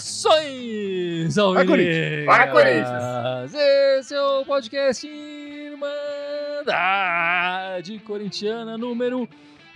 Saudações 0.00 1.38
ao 1.38 1.54
Vai, 1.54 1.66
Corinthians! 1.66 2.26
Vai, 2.26 2.50
Corinthians! 2.50 3.54
Esse 3.54 4.14
é 4.14 4.22
o 4.22 4.44
podcast 4.44 5.06
Irmandade 5.06 5.90
Corintiana 8.00 8.78
número 8.78 9.28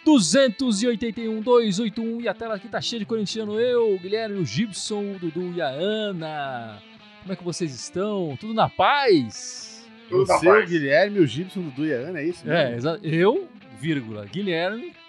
281, 0.04 1.40
281 1.40 2.20
e 2.20 2.28
a 2.28 2.34
tela 2.34 2.54
aqui 2.54 2.68
tá 2.68 2.80
cheia 2.80 3.00
de 3.00 3.06
corintiano. 3.06 3.58
Eu, 3.58 3.98
Guilherme, 3.98 4.38
o 4.38 4.44
Gibson, 4.44 5.14
o 5.14 5.18
Dudu 5.18 5.52
e 5.54 5.62
a 5.62 5.68
Ana. 5.68 6.80
Como 7.24 7.32
é 7.32 7.36
que 7.36 7.42
vocês 7.44 7.74
estão? 7.74 8.36
Tudo 8.38 8.54
na 8.54 8.68
paz? 8.68 9.84
Tudo 10.08 10.26
na 10.26 10.38
Você, 10.38 10.46
o 10.48 10.52
paz. 10.52 10.68
Guilherme, 10.70 11.18
o 11.20 11.26
Gibson, 11.26 11.60
o 11.60 11.62
Dudu 11.64 11.86
e 11.86 11.92
a 11.94 11.96
Ana, 11.96 12.20
é 12.20 12.24
isso? 12.26 12.48
É, 12.50 12.64
mesmo? 12.72 12.76
exa- 12.76 13.00
eu, 13.02 13.48
vírgula, 13.80 14.26
Guilherme. 14.26 14.92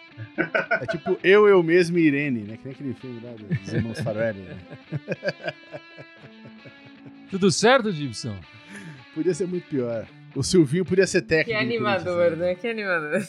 É 0.82 0.86
tipo 0.88 1.18
eu, 1.22 1.46
eu 1.46 1.62
mesmo 1.62 1.98
e 1.98 2.04
Irene, 2.08 2.40
né? 2.44 2.56
Que 2.56 2.64
nem 2.66 2.74
aquele 2.74 2.94
filme 2.94 3.20
lá 3.22 3.32
dos 3.34 3.74
irmãos 3.74 4.00
Farrelly. 4.00 4.40
Né? 4.40 4.58
Tudo 7.30 7.52
certo, 7.52 7.92
Gibson? 7.92 8.36
Podia 9.14 9.34
ser 9.34 9.46
muito 9.48 9.68
pior. 9.68 10.08
O 10.34 10.42
Silvinho 10.42 10.86
podia 10.86 11.06
ser 11.08 11.22
Que 11.22 11.28
técnico. 11.28 11.60
do 11.60 11.66
animador, 11.66 12.16
Corinthians, 12.32 12.40
né? 12.40 12.56
Que 12.56 12.68
animador. 12.70 13.28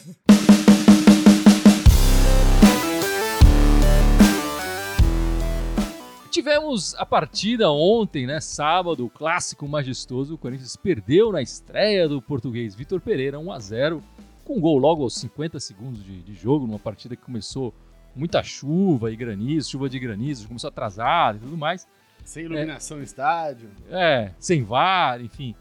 Tivemos 6.41 6.95
a 6.97 7.07
partida 7.07 7.71
ontem, 7.71 8.27
né? 8.27 8.41
Sábado, 8.43 9.07
o 9.07 9.09
clássico 9.09 9.67
majestoso. 9.67 10.35
O 10.35 10.39
Corinthians 10.39 10.77
perdeu 10.77 11.33
na 11.33 11.41
estreia 11.41 12.07
do 12.07 12.21
português 12.21 12.75
Vitor 12.75 13.01
Pereira 13.01 13.39
1 13.39 13.51
a 13.53 13.59
0 13.59 14.03
com 14.45 14.59
um 14.59 14.61
gol 14.61 14.77
logo 14.77 15.03
aos 15.03 15.15
50 15.15 15.59
segundos 15.59 16.05
de, 16.05 16.21
de 16.21 16.35
jogo, 16.35 16.67
numa 16.67 16.79
partida 16.79 17.17
que 17.17 17.23
começou 17.23 17.73
com 18.13 18.19
muita 18.21 18.43
chuva 18.43 19.11
e 19.11 19.17
granizo, 19.17 19.71
chuva 19.71 19.89
de 19.89 19.99
granizo, 19.99 20.47
começou 20.47 20.69
atrasado 20.69 21.39
e 21.39 21.41
tudo 21.41 21.57
mais. 21.57 21.89
Sem 22.23 22.45
iluminação 22.45 22.99
no 22.99 23.03
estádio. 23.03 23.71
É, 23.91 24.31
sem 24.39 24.63
VAR, 24.63 25.23
enfim. 25.23 25.55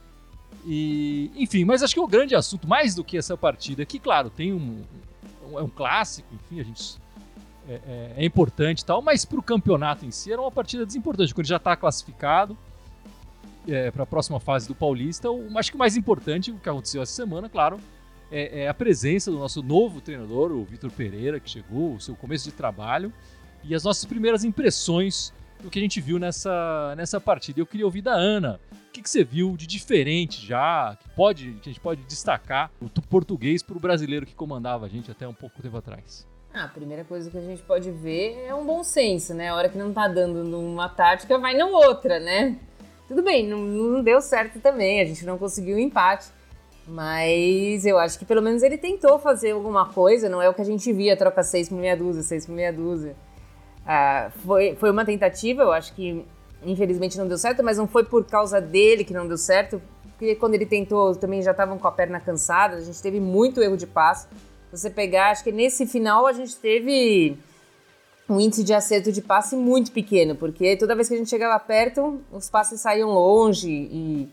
E, 0.66 1.32
enfim, 1.38 1.64
mas 1.64 1.84
acho 1.84 1.94
que 1.94 2.02
o 2.02 2.08
grande 2.08 2.36
assunto, 2.36 2.68
mais 2.68 2.94
do 2.94 3.02
que 3.02 3.18
essa 3.18 3.38
partida, 3.38 3.86
que, 3.86 3.98
claro, 3.98 4.30
tem 4.30 4.52
um- 4.52 4.82
é 5.58 5.62
um 5.62 5.70
clássico, 5.70 6.28
enfim, 6.36 6.60
a 6.60 6.64
gente 6.66 6.98
é, 7.68 7.74
é- 7.74 8.14
é 8.18 8.26
importante 8.26 8.80
e 8.80 8.86
tal, 8.86 9.02
mas 9.02 9.26
para 9.26 9.40
o 9.40 9.44
campeonato 9.44 10.06
em 10.06 10.12
si 10.12 10.32
era 10.32 10.42
uma 10.42 10.52
partida 10.52 10.86
desimportante, 10.86 11.34
quando 11.34 11.48
já 11.48 11.58
está 11.58 11.76
classificado 11.76 12.58
para 13.94 14.04
a 14.04 14.06
próxima 14.06 14.40
fase 14.40 14.68
do 14.68 14.76
Paulista. 14.76 15.32
O, 15.32 15.58
acho 15.58 15.72
que 15.72 15.76
o 15.76 15.80
mais 15.80 15.98
importante, 15.98 16.52
o 16.52 16.58
que 16.60 16.70
aconteceu 16.70 17.02
essa 17.02 17.14
semana, 17.14 17.50
claro, 17.50 17.80
é, 18.32 18.64
é 18.64 18.68
a 18.68 18.74
presença 18.74 19.32
do 19.32 19.38
nosso 19.40 19.64
novo 19.64 20.00
treinador, 20.02 20.52
o 20.52 20.64
Vitor 20.64 20.92
Pereira, 20.92 21.40
que 21.40 21.50
chegou, 21.50 21.96
o 21.96 22.00
seu 22.00 22.16
começo 22.16 22.46
de 22.46 22.52
trabalho, 22.52 23.12
e 23.64 23.74
as 23.74 23.84
nossas 23.84 24.06
primeiras 24.06 24.44
impressões 24.44 25.34
do 25.64 25.72
que 25.72 25.80
a 25.80 25.82
gente 25.82 26.00
viu 26.00 26.20
nessa, 26.20 26.94
nessa 26.96 27.20
partida. 27.20 27.60
Eu 27.60 27.66
queria 27.66 27.86
ouvir 27.86 28.02
da 28.04 28.14
Ana. 28.14 28.60
O 28.72 28.92
que, 28.92 29.02
que 29.02 29.10
você 29.10 29.24
viu 29.24 29.58
de 29.58 29.66
diferente 29.66 30.46
já, 30.46 30.96
que, 31.02 31.10
pode, 31.16 31.54
que 31.54 31.70
a 31.70 31.72
gente 31.74 31.80
pode 31.80 32.02
destacar 32.04 32.70
o 32.80 32.88
tu- 32.88 33.02
português 33.02 33.64
para 33.64 33.76
o 33.76 33.80
brasileiro 33.80 34.26
que 34.28 34.36
comandava 34.36 34.86
a 34.86 34.90
gente 34.90 35.10
até 35.10 35.28
um 35.28 35.34
pouco 35.34 35.60
tempo 35.62 35.76
atrás? 35.78 36.28
Ah, 36.58 36.64
a 36.64 36.68
primeira 36.70 37.04
coisa 37.04 37.30
que 37.30 37.38
a 37.38 37.42
gente 37.42 37.62
pode 37.64 37.92
ver 37.92 38.46
é 38.48 38.56
um 38.56 38.66
bom 38.66 38.82
senso, 38.82 39.34
né? 39.34 39.50
A 39.50 39.56
hora 39.56 39.68
que 39.68 39.78
não 39.78 39.92
tá 39.92 40.08
dando 40.08 40.42
numa 40.42 40.88
tática, 40.88 41.38
vai 41.38 41.54
na 41.54 41.66
outra, 41.66 42.18
né? 42.18 42.56
Tudo 43.10 43.22
bem, 43.22 43.46
não, 43.46 43.58
não 43.58 44.02
deu 44.02 44.22
certo 44.22 44.62
também, 44.62 45.02
a 45.02 45.06
gente 45.06 45.26
não 45.26 45.38
conseguiu 45.38 45.76
o 45.76 45.80
empate. 45.80 46.28
Mas 46.88 47.86
eu 47.86 47.98
acho 47.98 48.18
que 48.18 48.24
pelo 48.24 48.42
menos 48.42 48.64
ele 48.64 48.78
tentou 48.78 49.20
fazer 49.20 49.52
alguma 49.52 49.90
coisa, 49.90 50.30
não 50.30 50.42
é 50.42 50.48
o 50.48 50.54
que 50.54 50.62
a 50.62 50.66
gente 50.66 50.94
via, 50.94 51.18
troca 51.18 51.44
seis 51.44 51.68
por 51.68 51.78
meia 51.78 51.98
dúzia, 51.98 52.24
seis 52.24 52.46
por 52.46 52.56
meia 52.56 52.72
dúzia. 52.72 53.18
Ah, 53.86 54.32
foi, 54.46 54.78
foi 54.78 54.90
uma 54.90 55.04
tentativa, 55.04 55.62
eu 55.62 55.74
acho 55.74 55.94
que 55.94 56.26
infelizmente 56.64 57.18
não 57.18 57.28
deu 57.28 57.38
certo, 57.38 57.62
mas 57.64 57.78
não 57.78 57.86
foi 57.86 58.06
por 58.06 58.24
causa 58.24 58.62
dele 58.62 59.04
que 59.04 59.14
não 59.14 59.28
deu 59.28 59.38
certo, 59.38 59.82
porque 60.04 60.36
quando 60.36 60.54
ele 60.54 60.66
tentou 60.66 61.14
também 61.18 61.42
já 61.42 61.52
estavam 61.52 61.78
com 61.78 61.88
a 61.90 61.92
perna 61.92 62.22
cansada, 62.22 62.78
a 62.78 62.82
gente 62.82 63.02
teve 63.02 63.20
muito 63.20 63.62
erro 63.62 63.76
de 63.76 63.86
passe. 63.86 64.26
Você 64.76 64.90
pegar, 64.90 65.32
acho 65.32 65.44
que 65.44 65.52
nesse 65.52 65.86
final 65.86 66.28
a 66.28 66.34
gente 66.34 66.56
teve 66.56 67.38
um 68.30 68.40
índice 68.40 68.64
de 68.64 68.74
acerto 68.74 69.12
de 69.12 69.22
passe 69.22 69.56
muito 69.56 69.92
pequeno, 69.92 70.36
porque 70.36 70.76
toda 70.76 70.96
vez 70.96 71.08
que 71.08 71.14
a 71.14 71.18
gente 71.18 71.30
chegava 71.30 71.58
perto, 71.60 72.22
os 72.32 72.50
passes 72.50 72.82
saíam 72.82 73.12
longe 73.12 73.70
e 73.70 74.30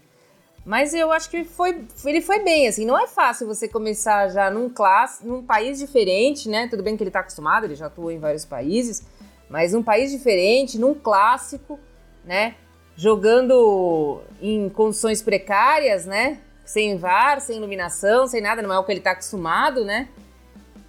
mas 0.64 0.94
eu 0.94 1.10
acho 1.10 1.28
que 1.28 1.42
foi, 1.42 1.84
ele 2.04 2.20
foi 2.20 2.38
bem, 2.38 2.68
assim, 2.68 2.86
não 2.86 2.96
é 2.96 3.08
fácil 3.08 3.48
você 3.48 3.66
começar 3.66 4.28
já 4.28 4.48
num 4.48 4.68
classe, 4.68 5.26
num 5.26 5.42
país 5.42 5.78
diferente, 5.80 6.48
né? 6.48 6.68
Tudo 6.68 6.84
bem 6.84 6.96
que 6.96 7.02
ele 7.02 7.10
tá 7.10 7.18
acostumado, 7.18 7.64
ele 7.64 7.74
já 7.74 7.86
atuou 7.86 8.12
em 8.12 8.20
vários 8.20 8.44
países, 8.44 9.02
mas 9.50 9.72
num 9.72 9.82
país 9.82 10.12
diferente, 10.12 10.78
num 10.78 10.94
clássico, 10.94 11.80
né? 12.24 12.54
Jogando 12.94 14.22
em 14.40 14.68
condições 14.68 15.20
precárias, 15.20 16.06
né? 16.06 16.38
Sem 16.64 16.96
VAR, 16.96 17.40
sem 17.40 17.56
iluminação, 17.56 18.28
sem 18.28 18.40
nada, 18.40 18.62
não 18.62 18.72
é 18.72 18.78
o 18.78 18.84
que 18.84 18.92
ele 18.92 19.00
tá 19.00 19.10
acostumado, 19.10 19.84
né? 19.84 20.08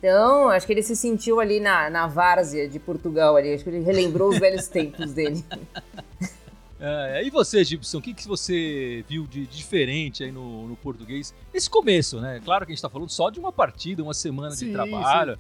Então, 0.03 0.49
acho 0.49 0.67
que 0.67 0.73
ele 0.73 0.83
se 0.83 0.97
sentiu 0.97 1.39
ali 1.39 1.61
na, 1.61 1.89
na 1.89 2.07
várzea 2.07 2.67
de 2.67 2.77
Portugal 2.77 3.37
ali, 3.37 3.53
acho 3.53 3.63
que 3.63 3.69
ele 3.69 3.79
relembrou 3.79 4.31
os 4.31 4.37
velhos 4.37 4.67
tempos 4.67 5.13
dele. 5.13 5.43
É, 6.85 7.23
e 7.23 7.29
você, 7.29 7.63
Gibson, 7.63 7.99
o 7.99 8.01
que, 8.01 8.13
que 8.13 8.27
você 8.27 9.05
viu 9.07 9.25
de 9.25 9.47
diferente 9.47 10.21
aí 10.21 10.33
no, 10.33 10.67
no 10.67 10.75
português? 10.75 11.33
Esse 11.53 11.69
começo, 11.69 12.19
né? 12.19 12.41
Claro 12.43 12.65
que 12.65 12.73
a 12.73 12.73
gente 12.73 12.79
está 12.79 12.89
falando 12.89 13.09
só 13.09 13.29
de 13.29 13.39
uma 13.39 13.53
partida, 13.53 14.03
uma 14.03 14.13
semana 14.13 14.51
Sim, 14.51 14.65
de 14.65 14.73
trabalho. 14.73 15.39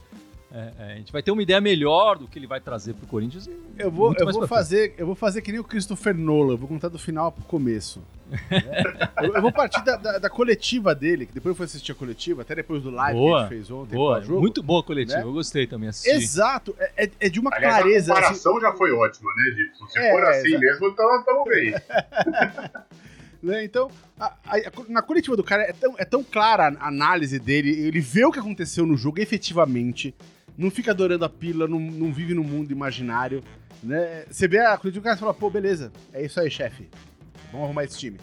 É, 0.55 0.71
é, 0.77 0.91
a 0.93 0.95
gente 0.97 1.11
vai 1.11 1.23
ter 1.23 1.31
uma 1.31 1.41
ideia 1.41 1.59
melhor 1.59 2.15
do 2.19 2.27
que 2.27 2.37
ele 2.37 2.45
vai 2.45 2.61
trazer 2.61 2.93
para 2.93 3.05
o 3.05 3.07
Corinthians. 3.07 3.47
e 3.47 3.51
Eu 3.79 3.89
vou, 3.89 4.13
eu 4.13 4.23
vou 4.25 4.33
frente. 4.35 4.47
fazer, 4.49 4.93
eu 4.99 5.05
vou 5.07 5.15
fazer 5.15 5.41
que 5.41 5.51
nem 5.51 5.59
o 5.59 5.63
Christopher 5.63 6.15
Nolan, 6.15 6.53
eu 6.53 6.57
vou 6.59 6.67
contar 6.67 6.89
do 6.89 6.99
final 6.99 7.31
pro 7.31 7.43
começo. 7.45 8.03
né? 8.29 8.37
eu, 9.23 9.33
eu 9.33 9.41
vou 9.41 9.51
partir 9.51 9.83
da, 9.83 9.95
da- 9.95 10.19
da 10.19 10.29
coletiva 10.29 10.93
dele, 10.93 11.25
que 11.25 11.33
depois 11.33 11.53
eu 11.53 11.55
fui 11.55 11.65
assistir 11.65 11.91
a 11.91 11.95
coletiva, 11.95 12.43
até 12.43 12.53
depois 12.53 12.83
do 12.83 12.91
live 12.91 13.17
que 13.19 13.25
a 13.25 13.27
Boa, 13.27 13.39
gente 13.41 13.49
fez 13.49 13.71
ontem. 13.71 13.95
Boa, 13.95 14.15
pós-jogo. 14.17 14.41
muito 14.41 14.61
boa 14.61 14.81
a 14.81 14.83
coletiva. 14.83 15.17
né? 15.17 15.23
Eu 15.23 15.33
gostei 15.33 15.65
também 15.65 15.89
assistir. 15.89 16.11
Exato, 16.11 16.75
é, 16.77 17.05
é- 17.05 17.11
é 17.19 17.29
de 17.29 17.39
uma 17.39 17.49
Aliás, 17.51 17.77
clareza. 17.81 18.13
a 18.13 18.15
assim, 18.19 18.25
comparação 18.27 18.61
já 18.61 18.73
foi 18.73 18.91
ótima, 18.91 19.31
né, 19.35 19.43
Gibson? 19.57 19.87
Se 19.87 19.97
É, 19.97 20.11
for 20.11 20.23
assim 20.25 20.57
mesmo, 20.59 20.87
então 20.87 21.05
nós 21.07 21.19
estamos 21.21 21.43
bem. 21.49 21.73
né? 23.41 23.63
Então, 23.65 23.89
a- 24.19 24.33
a- 24.45 24.57
a- 24.57 24.71
na 24.87 25.01
coletiva 25.01 25.35
do 25.35 25.43
cara 25.43 25.63
é 25.63 25.73
tão, 25.73 25.95
é 25.97 26.05
tão 26.05 26.23
clara 26.23 26.75
a 26.79 26.87
análise 26.87 27.39
dele, 27.39 27.71
ele 27.71 27.99
vê 27.99 28.23
o 28.23 28.31
que 28.31 28.37
aconteceu 28.39 28.85
no 28.85 28.95
jogo 28.95 29.19
efetivamente, 29.19 30.13
não 30.57 30.69
fica 30.71 30.91
adorando 30.91 31.25
a 31.25 31.29
pílula, 31.29 31.67
não, 31.67 31.79
não 31.79 32.13
vive 32.13 32.33
no 32.33 32.43
mundo 32.43 32.71
imaginário. 32.71 33.43
Né? 33.81 34.25
Você 34.29 34.47
vê 34.47 34.59
a 34.59 34.77
coletiva 34.77 35.01
do 35.01 35.03
cara 35.03 35.15
e 35.15 35.19
fala, 35.19 35.33
pô, 35.33 35.49
beleza, 35.49 35.91
é 36.13 36.23
isso 36.25 36.39
aí, 36.39 36.49
chefe. 36.49 36.89
Vamos 37.51 37.65
arrumar 37.65 37.83
esse 37.83 37.97
time. 37.97 38.17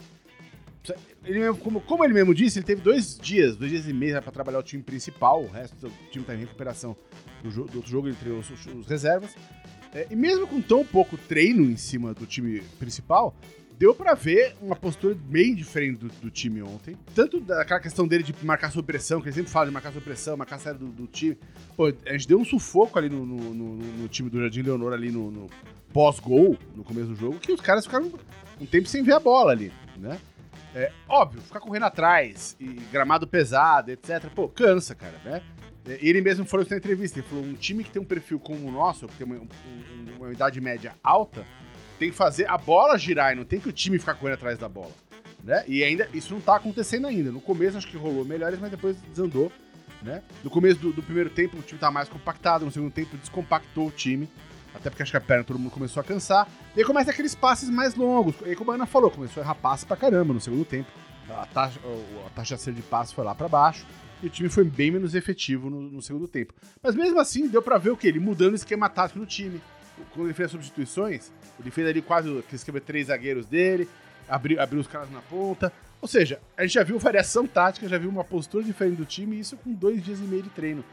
Ele 1.23 1.39
mesmo- 1.39 1.57
como, 1.57 1.79
como 1.81 2.03
ele 2.03 2.13
mesmo 2.13 2.33
disse, 2.33 2.57
ele 2.57 2.65
teve 2.65 2.81
dois 2.81 3.15
dias, 3.17 3.55
dois 3.55 3.69
dias 3.69 3.87
e 3.87 3.93
meio 3.93 4.19
para 4.21 4.31
trabalhar 4.31 4.57
o 4.57 4.63
time 4.63 4.81
principal, 4.81 5.43
o 5.43 5.47
resto 5.47 5.75
do 5.75 5.91
time 6.09 6.25
tá 6.25 6.33
em 6.33 6.39
recuperação 6.39 6.95
do, 7.43 7.49
do 7.51 7.75
outro 7.75 7.87
jogo, 7.87 8.07
ele 8.07 8.15
treinou 8.15 8.39
os, 8.39 8.49
os 8.49 8.87
reservas. 8.87 9.35
É, 9.93 10.07
e 10.09 10.15
mesmo 10.15 10.47
com 10.47 10.59
tão 10.61 10.83
pouco 10.83 11.17
treino 11.17 11.69
em 11.69 11.77
cima 11.77 12.13
do 12.13 12.25
time 12.25 12.61
principal, 12.79 13.35
deu 13.81 13.95
pra 13.95 14.13
ver 14.13 14.55
uma 14.61 14.75
postura 14.75 15.15
bem 15.15 15.55
diferente 15.55 15.97
do, 15.97 16.07
do 16.07 16.29
time 16.29 16.61
ontem. 16.61 16.95
Tanto 17.15 17.39
daquela 17.39 17.79
questão 17.79 18.07
dele 18.07 18.23
de 18.23 18.31
marcar 18.45 18.71
sob 18.71 18.85
pressão, 18.85 19.19
que 19.19 19.27
ele 19.27 19.33
sempre 19.33 19.49
fala 19.51 19.65
de 19.65 19.71
marcar 19.71 19.91
sob 19.91 20.05
pressão, 20.05 20.37
marcar 20.37 20.57
a 20.57 20.59
série 20.59 20.77
do, 20.77 20.85
do 20.85 21.07
time. 21.07 21.35
Pô, 21.75 21.91
a 22.05 22.11
gente 22.11 22.27
deu 22.27 22.37
um 22.39 22.45
sufoco 22.45 22.99
ali 22.99 23.09
no, 23.09 23.25
no- 23.25 23.53
no- 23.55 23.75
no 23.75 24.07
time 24.07 24.29
do 24.29 24.39
Jardim 24.39 24.61
Leonor, 24.61 24.93
ali 24.93 25.09
no, 25.11 25.49
pós-gol, 25.91 26.55
no 26.75 26.83
começo 26.83 27.07
do 27.07 27.15
jogo, 27.15 27.39
que 27.39 27.51
os 27.51 27.59
caras 27.59 27.85
ficaram 27.85 28.11
um 28.59 28.65
tempo 28.67 28.87
sem 28.87 29.01
ver 29.01 29.13
a 29.13 29.19
bola 29.19 29.51
ali, 29.51 29.73
né? 29.97 30.19
É, 30.75 30.91
óbvio, 31.09 31.41
ficar 31.41 31.59
correndo 31.59 31.83
atrás 31.85 32.55
e 32.59 32.65
gramado 32.91 33.27
pesado, 33.27 33.89
etc. 33.91 34.29
Pô, 34.35 34.47
cansa, 34.47 34.93
cara, 34.93 35.19
né? 35.25 35.41
É, 35.87 35.97
Ele 36.01 36.21
mesmo 36.21 36.45
falou 36.45 36.61
isso 36.61 36.71
na 36.71 36.77
entrevista. 36.77 37.17
Ele 37.19 37.27
falou: 37.27 37.43
um 37.43 37.55
time 37.55 37.83
que 37.83 37.89
tem 37.89 37.99
um 38.01 38.05
perfil 38.05 38.39
como 38.39 38.67
o 38.67 38.71
nosso, 38.71 39.07
que 39.07 39.15
tem 39.17 39.25
uma, 39.25 39.37
um- 39.37 39.47
uma 40.17 40.31
idade 40.31 40.61
média 40.61 40.93
alta, 41.03 41.43
tem 42.01 42.09
que 42.09 42.17
fazer 42.17 42.49
a 42.49 42.57
bola 42.57 42.97
girar 42.97 43.31
e 43.31 43.35
não 43.35 43.45
tem 43.45 43.59
que 43.59 43.69
o 43.69 43.71
time 43.71 43.99
ficar 43.99 44.15
correndo 44.15 44.33
atrás 44.33 44.57
da 44.57 44.67
bola. 44.67 44.89
Né? 45.43 45.63
E 45.67 45.83
ainda, 45.83 46.09
isso 46.15 46.33
não 46.33 46.41
tá 46.41 46.55
acontecendo 46.55 47.05
ainda. 47.05 47.31
No 47.31 47.39
começo 47.39 47.77
acho 47.77 47.87
que 47.87 47.95
rolou 47.95 48.25
melhores, 48.25 48.59
mas 48.59 48.71
depois 48.71 48.97
desandou. 49.13 49.51
Né? 50.01 50.23
No 50.43 50.49
começo 50.49 50.79
do, 50.79 50.91
do 50.91 51.03
primeiro 51.03 51.29
tempo 51.29 51.57
o 51.57 51.61
time 51.61 51.79
tá 51.79 51.91
mais 51.91 52.09
compactado, 52.09 52.65
no 52.65 52.71
segundo 52.71 52.91
tempo 52.91 53.15
descompactou 53.17 53.87
o 53.87 53.91
time. 53.91 54.27
Até 54.73 54.89
porque 54.89 55.03
acho 55.03 55.11
que 55.11 55.17
a 55.17 55.21
perna 55.21 55.43
todo 55.43 55.59
mundo 55.59 55.69
começou 55.69 56.01
a 56.01 56.03
cansar. 56.03 56.47
E 56.75 56.79
aí 56.79 56.85
começa 56.85 57.11
aqueles 57.11 57.35
passes 57.35 57.69
mais 57.69 57.93
longos. 57.93 58.33
E 58.43 58.49
aí, 58.49 58.55
como 58.55 58.71
a 58.71 58.75
Ana 58.75 58.87
falou, 58.87 59.11
começou 59.11 59.41
a 59.41 59.45
errar 59.45 59.55
passe 59.55 59.85
pra 59.85 59.95
caramba 59.95 60.33
no 60.33 60.41
segundo 60.41 60.65
tempo. 60.65 60.89
A 61.29 61.45
taxa, 61.45 61.79
a 62.25 62.29
taxa 62.31 62.57
de 62.57 62.71
de 62.71 62.81
passe 62.81 63.13
foi 63.13 63.23
lá 63.23 63.35
pra 63.35 63.47
baixo. 63.47 63.85
E 64.23 64.27
o 64.27 64.29
time 64.29 64.49
foi 64.49 64.63
bem 64.63 64.89
menos 64.89 65.13
efetivo 65.13 65.69
no, 65.69 65.81
no 65.81 66.01
segundo 66.01 66.27
tempo. 66.27 66.53
Mas 66.81 66.95
mesmo 66.95 67.19
assim, 67.19 67.47
deu 67.47 67.61
pra 67.61 67.77
ver 67.77 67.91
o 67.91 67.97
quê? 67.97 68.07
Ele 68.07 68.19
mudando 68.19 68.53
o 68.53 68.55
esquema 68.55 68.89
tático 68.89 69.19
do 69.19 69.25
time. 69.27 69.61
Quando 70.13 70.27
ele 70.27 70.33
fez 70.33 70.47
as 70.47 70.51
substituições, 70.51 71.31
ele 71.59 71.71
fez 71.71 71.87
ali 71.87 72.01
quase 72.01 72.29
aquele 72.29 72.55
esquema 72.55 72.81
três 72.81 73.07
zagueiros 73.07 73.45
dele. 73.45 73.87
abrir, 74.27 74.59
abrir 74.59 74.79
os 74.79 74.87
caras 74.87 75.11
na 75.11 75.21
ponta. 75.21 75.71
Ou 76.01 76.07
seja, 76.07 76.39
a 76.57 76.63
gente 76.63 76.73
já 76.73 76.83
viu 76.83 76.97
variação 76.97 77.45
tática, 77.45 77.87
já 77.87 77.97
viu 77.97 78.09
uma 78.09 78.23
postura 78.23 78.63
diferente 78.63 78.97
do 78.97 79.05
time, 79.05 79.35
e 79.35 79.39
isso 79.41 79.55
com 79.57 79.71
dois 79.71 80.03
dias 80.03 80.19
e 80.19 80.23
meio 80.23 80.41
de 80.41 80.49
treino. 80.49 80.83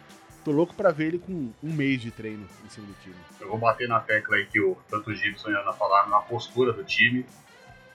Tô 0.44 0.50
louco 0.50 0.74
pra 0.74 0.90
ver 0.90 1.06
ele 1.06 1.18
com 1.18 1.50
um 1.62 1.72
mês 1.72 2.00
de 2.00 2.10
treino 2.10 2.46
em 2.64 2.68
cima 2.68 2.86
do 2.86 2.94
time. 3.02 3.14
Eu 3.40 3.48
vou 3.48 3.58
bater 3.58 3.88
na 3.88 4.00
tecla 4.00 4.36
aí 4.36 4.46
que 4.46 4.60
o, 4.60 4.76
tanto 4.88 5.10
o 5.10 5.14
Gibson 5.14 5.50
e 5.50 5.54
a 5.54 5.60
Ana 5.60 5.72
falaram 5.72 6.10
na 6.10 6.20
postura 6.20 6.72
do 6.72 6.84
time. 6.84 7.24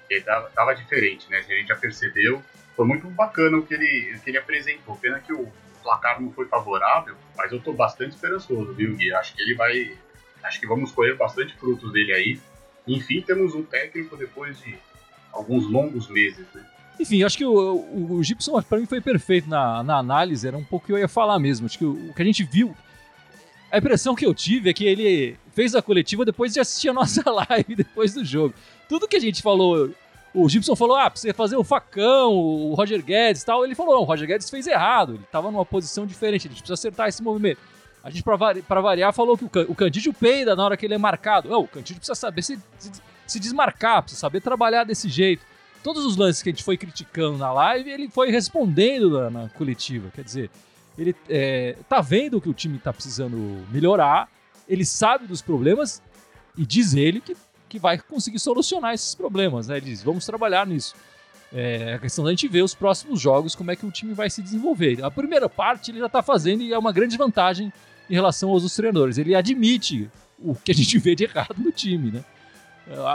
Ele 0.09 0.21
tava, 0.21 0.49
tava 0.49 0.73
diferente, 0.75 1.29
né? 1.29 1.37
A 1.37 1.41
gente 1.41 1.67
já 1.67 1.75
percebeu. 1.75 2.41
Foi 2.75 2.85
muito 2.85 3.07
bacana 3.09 3.57
o 3.57 3.65
que 3.65 3.73
ele, 3.73 4.15
o 4.15 4.19
que 4.19 4.29
ele 4.29 4.37
apresentou. 4.37 4.95
Pena 4.97 5.19
que 5.19 5.33
o 5.33 5.51
placar 5.81 6.21
não 6.21 6.31
foi 6.31 6.45
favorável, 6.47 7.15
mas 7.35 7.51
eu 7.51 7.61
tô 7.61 7.73
bastante 7.73 8.11
esperançoso, 8.11 8.73
viu, 8.73 8.95
Gui? 8.95 9.13
Acho 9.13 9.35
que 9.35 9.41
ele 9.41 9.55
vai. 9.55 9.97
Acho 10.43 10.59
que 10.59 10.67
vamos 10.67 10.91
colher 10.91 11.17
bastante 11.17 11.55
frutos 11.55 11.91
dele 11.91 12.13
aí. 12.13 12.39
Enfim, 12.87 13.21
temos 13.21 13.55
um 13.55 13.63
técnico 13.63 14.17
depois 14.17 14.59
de 14.59 14.75
alguns 15.31 15.69
longos 15.69 16.09
meses, 16.09 16.45
né? 16.53 16.65
Enfim, 16.99 17.23
acho 17.23 17.37
que 17.37 17.45
o, 17.45 17.53
o, 17.53 18.13
o 18.13 18.23
Gibson, 18.23 18.61
para 18.61 18.77
mim, 18.77 18.85
foi 18.85 19.01
perfeito 19.01 19.49
na, 19.49 19.81
na 19.81 19.97
análise. 19.97 20.47
Era 20.47 20.57
um 20.57 20.63
pouco 20.63 20.85
que 20.85 20.93
eu 20.93 20.97
ia 20.97 21.07
falar 21.07 21.39
mesmo. 21.39 21.65
Acho 21.65 21.77
que 21.77 21.85
o, 21.85 22.09
o 22.09 22.13
que 22.13 22.21
a 22.21 22.25
gente 22.25 22.43
viu. 22.43 22.75
A 23.71 23.79
impressão 23.79 24.13
que 24.13 24.25
eu 24.25 24.33
tive 24.35 24.69
é 24.69 24.73
que 24.73 24.85
ele 24.85 25.35
fez 25.53 25.73
a 25.73 25.81
coletiva 25.81 26.23
depois 26.23 26.53
de 26.53 26.59
assistir 26.59 26.89
a 26.89 26.93
nossa 26.93 27.23
live, 27.49 27.75
depois 27.75 28.13
do 28.13 28.23
jogo. 28.23 28.53
Tudo 28.87 29.07
que 29.07 29.15
a 29.15 29.19
gente 29.19 29.41
falou 29.41 29.91
o 30.33 30.49
Gibson 30.49 30.75
falou: 30.75 30.97
ah, 30.97 31.09
precisa 31.09 31.33
fazer 31.33 31.55
o 31.55 31.63
facão, 31.63 32.33
o 32.33 32.73
Roger 32.73 33.03
Guedes 33.03 33.43
e 33.43 33.45
tal. 33.45 33.63
Ele 33.63 33.75
falou: 33.75 33.95
não, 33.95 34.01
o 34.01 34.05
Roger 34.05 34.27
Guedes 34.27 34.49
fez 34.49 34.65
errado, 34.65 35.13
ele 35.13 35.23
estava 35.23 35.51
numa 35.51 35.65
posição 35.65 36.05
diferente, 36.05 36.47
a 36.47 36.49
gente 36.49 36.59
precisa 36.59 36.73
acertar 36.73 37.07
esse 37.07 37.21
movimento. 37.21 37.59
A 38.03 38.09
gente, 38.09 38.21
para 38.21 38.35
vari 38.35 38.61
variar, 38.67 39.13
falou 39.13 39.37
que 39.37 39.45
o, 39.45 39.49
o 39.69 39.75
Candídio 39.75 40.13
peida 40.13 40.55
na 40.55 40.65
hora 40.65 40.75
que 40.75 40.85
ele 40.85 40.93
é 40.93 40.97
marcado. 40.97 41.49
Não, 41.49 41.61
o 41.61 41.67
Candídio 41.67 41.97
precisa 41.97 42.15
saber 42.15 42.41
se, 42.41 42.59
se, 42.77 42.91
se, 43.25 43.39
desmarcar, 43.39 44.01
precisa 44.01 44.19
saber 44.19 44.41
trabalhar 44.41 44.83
desse 44.83 45.07
jeito. 45.07 45.45
Todos 45.81 46.05
os 46.05 46.17
lances 46.17 46.43
que 46.43 46.49
a 46.49 46.51
gente 46.51 46.63
foi 46.63 46.77
criticando 46.77 47.37
na 47.37 47.51
live, 47.53 47.89
ele 47.89 48.09
foi 48.09 48.29
respondendo 48.29 49.09
na, 49.09 49.29
na 49.29 49.49
coletiva. 49.49 50.11
Quer 50.13 50.23
dizer, 50.23 50.51
ele 50.97 51.15
é, 51.29 51.77
tá 51.87 52.01
vendo 52.01 52.41
que 52.41 52.49
o 52.49 52.53
time 52.53 52.77
tá 52.77 52.91
precisando 52.91 53.65
melhorar, 53.71 54.29
ele 54.67 54.85
sabe 54.85 55.25
dos 55.25 55.41
problemas 55.41 56.01
e 56.57 56.65
diz 56.65 56.93
ele 56.93 57.21
que 57.21 57.35
que 57.73 57.79
vai 57.79 57.97
conseguir 57.97 58.37
solucionar 58.37 58.93
esses 58.93 59.15
problemas, 59.15 59.67
né? 59.67 59.77
Ele 59.77 59.87
diz, 59.87 60.03
vamos 60.03 60.27
trabalhar 60.27 60.67
nisso. 60.67 60.93
É 61.51 61.95
a 61.95 61.99
questão 61.99 62.23
da 62.23 62.29
gente 62.29 62.47
ver 62.47 62.61
os 62.61 62.75
próximos 62.75 63.19
jogos, 63.19 63.55
como 63.55 63.71
é 63.71 63.75
que 63.75 63.83
o 63.83 63.89
time 63.89 64.13
vai 64.13 64.29
se 64.29 64.43
desenvolver. 64.43 65.03
A 65.03 65.09
primeira 65.09 65.49
parte 65.49 65.89
ele 65.89 65.97
já 65.97 66.05
está 66.05 66.21
fazendo 66.21 66.61
e 66.61 66.71
é 66.71 66.77
uma 66.77 66.91
grande 66.91 67.17
vantagem 67.17 67.73
em 68.09 68.13
relação 68.13 68.49
aos 68.49 68.63
outros 68.63 68.75
treinadores. 68.75 69.17
Ele 69.17 69.35
admite 69.35 70.09
o 70.39 70.55
que 70.55 70.71
a 70.71 70.75
gente 70.75 70.97
vê 70.99 71.15
de 71.15 71.23
errado 71.25 71.55
no 71.57 71.71
time, 71.71 72.11
né? 72.11 72.23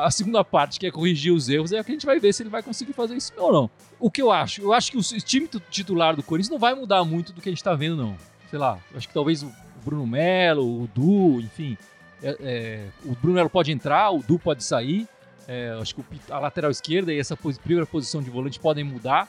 A 0.03 0.11
segunda 0.11 0.43
parte, 0.43 0.81
que 0.81 0.87
é 0.87 0.91
corrigir 0.91 1.31
os 1.31 1.49
erros, 1.49 1.73
é 1.73 1.79
a 1.79 1.85
que 1.85 1.91
a 1.91 1.95
gente 1.95 2.07
vai 2.07 2.19
ver 2.19 2.33
se 2.33 2.43
ele 2.43 2.49
vai 2.49 2.63
conseguir 2.63 2.95
fazer 2.95 3.17
isso 3.17 3.33
ou 3.37 3.53
não. 3.53 3.71
O 4.01 4.11
que 4.11 4.23
eu 4.23 4.33
acho? 4.33 4.63
Eu 4.63 4.73
acho 4.73 4.91
que 4.91 4.97
o 4.97 5.03
time 5.03 5.47
titular 5.71 6.17
do 6.17 6.23
Corinthians 6.23 6.51
não 6.51 6.59
vai 6.59 6.75
mudar 6.75 7.05
muito 7.05 7.35
do 7.35 7.43
que 7.43 7.51
a 7.51 7.53
gente 7.53 7.59
está 7.59 7.75
vendo, 7.75 7.97
não. 7.97 8.17
Sei 8.49 8.59
lá, 8.59 8.79
acho 8.95 9.07
que 9.07 9.13
talvez 9.13 9.43
o 9.43 9.53
Bruno 9.85 10.07
Melo, 10.07 10.85
o 10.85 10.87
Du, 10.95 11.39
enfim, 11.41 11.77
é, 12.23 12.37
é, 12.41 12.89
o 13.05 13.15
Bruno 13.15 13.49
pode 13.51 13.71
entrar, 13.71 14.11
o 14.11 14.23
Du 14.23 14.39
pode 14.39 14.65
sair. 14.65 15.07
É, 15.47 15.77
acho 15.81 15.95
que 15.95 16.03
a 16.31 16.39
lateral 16.39 16.71
esquerda 16.71 17.13
e 17.13 17.19
essa 17.19 17.37
primeira 17.37 17.87
posição 17.87 18.23
de 18.23 18.31
volante 18.31 18.59
podem 18.59 18.85
mudar. 18.85 19.29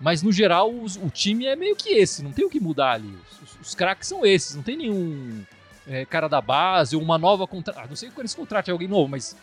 Mas 0.00 0.22
no 0.22 0.32
geral, 0.32 0.72
os, 0.72 0.96
o 0.96 1.10
time 1.10 1.46
é 1.46 1.54
meio 1.54 1.76
que 1.76 1.90
esse, 1.90 2.22
não 2.22 2.32
tem 2.32 2.44
o 2.44 2.50
que 2.50 2.58
mudar 2.58 2.92
ali. 2.92 3.14
Os, 3.30 3.42
os, 3.42 3.60
os 3.60 3.74
craques 3.74 4.08
são 4.08 4.24
esses, 4.24 4.56
não 4.56 4.62
tem 4.62 4.76
nenhum 4.76 5.44
é, 5.86 6.04
cara 6.06 6.28
da 6.28 6.40
base 6.40 6.96
ou 6.96 7.02
uma 7.02 7.18
nova 7.18 7.46
contra... 7.46 7.74
Ah, 7.76 7.86
não 7.86 7.96
sei 7.96 8.08
quando 8.08 8.20
eles 8.20 8.34
contratem 8.34 8.72
alguém 8.72 8.88
novo, 8.88 9.08
mas 9.08 9.36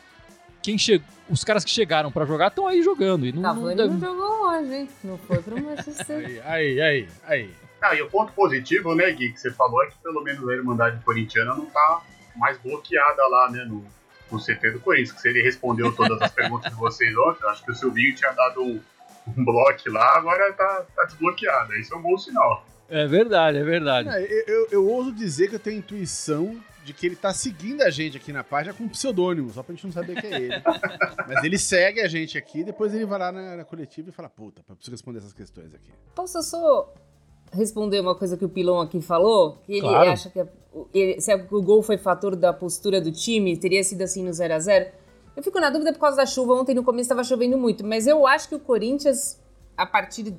quem 0.63 0.77
che... 0.77 1.01
os 1.30 1.44
caras 1.44 1.63
que 1.63 1.71
chegaram 1.71 2.12
para 2.12 2.25
jogar 2.25 2.48
estão 2.48 2.68
aí 2.68 2.81
jogando. 2.81 3.25
E 3.25 3.31
não, 3.31 3.42
Cavani 3.42 3.75
não, 3.75 3.88
não 3.88 4.00
jogou 4.00 4.48
hoje, 4.50 4.74
hein? 4.74 4.89
Não 5.04 5.18
foi 5.18 5.42
pro 5.42 5.62
Manchester. 5.62 6.42
aí, 6.45 6.81
aí, 6.81 7.07
aí. 7.24 7.53
Ah, 7.81 7.95
e 7.95 8.01
o 8.01 8.10
ponto 8.10 8.33
positivo, 8.33 8.95
né, 8.95 9.12
Gui, 9.12 9.31
que 9.31 9.39
você 9.39 9.51
falou 9.51 9.83
é 9.83 9.88
que 9.88 9.98
pelo 10.00 10.21
menos 10.24 10.48
a 10.50 10.53
Irmandade 10.53 11.03
Corintiana 11.03 11.53
não 11.53 11.68
tá 11.68 12.01
mais 12.36 12.57
bloqueada 12.57 13.27
lá, 13.27 13.51
né, 13.51 13.63
no, 13.65 13.86
no 14.31 14.39
CT 14.39 14.71
do 14.71 14.80
Corinthians. 14.80 15.12
Que 15.12 15.21
se 15.21 15.30
ele 15.30 15.42
respondeu 15.44 15.95
todas 15.95 16.21
as 16.21 16.31
perguntas 16.31 16.71
de 16.71 16.77
vocês 16.77 17.15
ontem, 17.15 17.48
acho 17.48 17.63
que 17.63 17.71
o 17.71 17.75
Silvinho 17.75 18.15
tinha 18.15 18.31
dado 18.31 18.63
um, 18.63 18.81
um 19.35 19.44
bloco 19.44 19.89
lá, 19.91 20.18
agora 20.18 20.53
tá, 20.53 20.85
tá 20.95 21.03
desbloqueado. 21.06 21.75
Isso 21.75 21.94
é 21.94 21.97
um 21.97 22.01
bom 22.01 22.18
sinal. 22.18 22.65
É 22.89 23.06
verdade, 23.06 23.57
é 23.57 23.63
verdade. 23.63 24.09
É, 24.09 24.21
eu, 24.21 24.44
eu, 24.47 24.68
eu, 24.71 24.89
ouso 24.89 25.12
dizer 25.12 25.50
que 25.50 25.56
eu 25.56 25.59
tenho 25.59 25.79
intuição 25.79 26.56
de 26.85 26.94
que 26.94 27.06
ele 27.06 27.18
tá 27.18 27.33
seguindo 27.33 27.81
a 27.81 27.89
gente 27.89 28.15
aqui 28.15 28.31
na 28.31 28.45
página 28.45 28.74
com 28.74 28.85
um 28.85 28.89
pseudônimo, 28.89 29.50
só 29.50 29.62
pra 29.62 29.75
gente 29.75 29.85
não 29.85 29.91
saber 29.91 30.21
que 30.21 30.27
é 30.27 30.41
ele. 30.41 30.56
Mas 31.27 31.44
ele 31.44 31.57
segue 31.57 32.00
a 32.00 32.07
gente 32.07 32.38
aqui, 32.38 32.63
depois 32.63 32.94
ele 32.94 33.06
vai 33.06 33.19
lá 33.19 33.31
na, 33.31 33.57
na 33.57 33.65
coletiva 33.65 34.09
e 34.09 34.13
fala: 34.13 34.29
Puta, 34.29 34.62
eu 34.69 34.75
preciso 34.75 34.91
responder 34.91 35.19
essas 35.19 35.33
questões 35.33 35.74
aqui. 35.74 35.91
Posso 36.15 36.41
só 36.41 36.94
responder 37.51 38.00
uma 38.00 38.15
coisa 38.15 38.38
que 38.38 38.45
o 38.45 38.50
Pilon 38.50 38.79
aqui 38.79 39.01
falou? 39.01 39.57
Que 39.65 39.74
ele 39.74 39.81
claro. 39.81 40.12
acha 40.12 40.29
que 40.29 40.45
ele, 40.94 41.19
se 41.19 41.33
o 41.51 41.62
gol 41.62 41.83
foi 41.83 41.97
fator 41.97 42.35
da 42.35 42.53
postura 42.53 43.01
do 43.01 43.12
time, 43.12 43.57
teria 43.57 43.83
sido 43.83 44.01
assim 44.01 44.24
no 44.24 44.31
0 44.31 44.53
a 44.53 44.59
0 44.59 44.85
Eu 45.38 45.44
fico 45.44 45.60
na 45.60 45.69
dúvida 45.69 45.94
por 45.94 46.00
causa 46.00 46.18
da 46.18 46.25
chuva. 46.25 46.56
Ontem 46.56 46.74
no 46.74 46.84
começo 46.84 47.04
estava 47.04 47.24
chovendo 47.24 47.60
muito, 47.60 47.86
mas 47.86 48.07
eu 48.07 48.25
acho 48.25 48.50
que 48.50 48.56
o 48.56 48.60
Corinthians, 48.60 49.39
a 49.78 49.86
partir. 49.86 50.34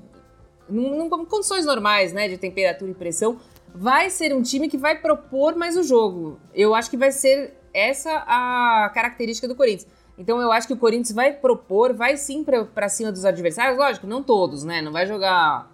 Em 0.68 1.08
condições 1.08 1.64
normais, 1.64 2.12
né, 2.12 2.28
de 2.28 2.36
temperatura 2.36 2.90
e 2.90 2.94
pressão, 2.94 3.38
vai 3.72 4.10
ser 4.10 4.34
um 4.34 4.42
time 4.42 4.68
que 4.68 4.76
vai 4.76 5.00
propor 5.00 5.54
mais 5.54 5.76
o 5.76 5.84
jogo. 5.84 6.40
Eu 6.52 6.74
acho 6.74 6.90
que 6.90 6.96
vai 6.96 7.12
ser 7.12 7.54
essa 7.72 8.24
a 8.26 8.90
característica 8.92 9.46
do 9.46 9.54
Corinthians. 9.54 9.86
Então 10.18 10.42
eu 10.42 10.50
acho 10.50 10.66
que 10.66 10.74
o 10.74 10.76
Corinthians 10.76 11.12
vai 11.12 11.32
propor, 11.32 11.94
vai 11.94 12.16
sim 12.16 12.44
para 12.44 12.88
cima 12.88 13.12
dos 13.12 13.24
adversários, 13.24 13.78
lógico, 13.78 14.04
não 14.04 14.20
todos, 14.20 14.64
né? 14.64 14.82
Não 14.82 14.90
vai 14.90 15.06
jogar 15.06 15.72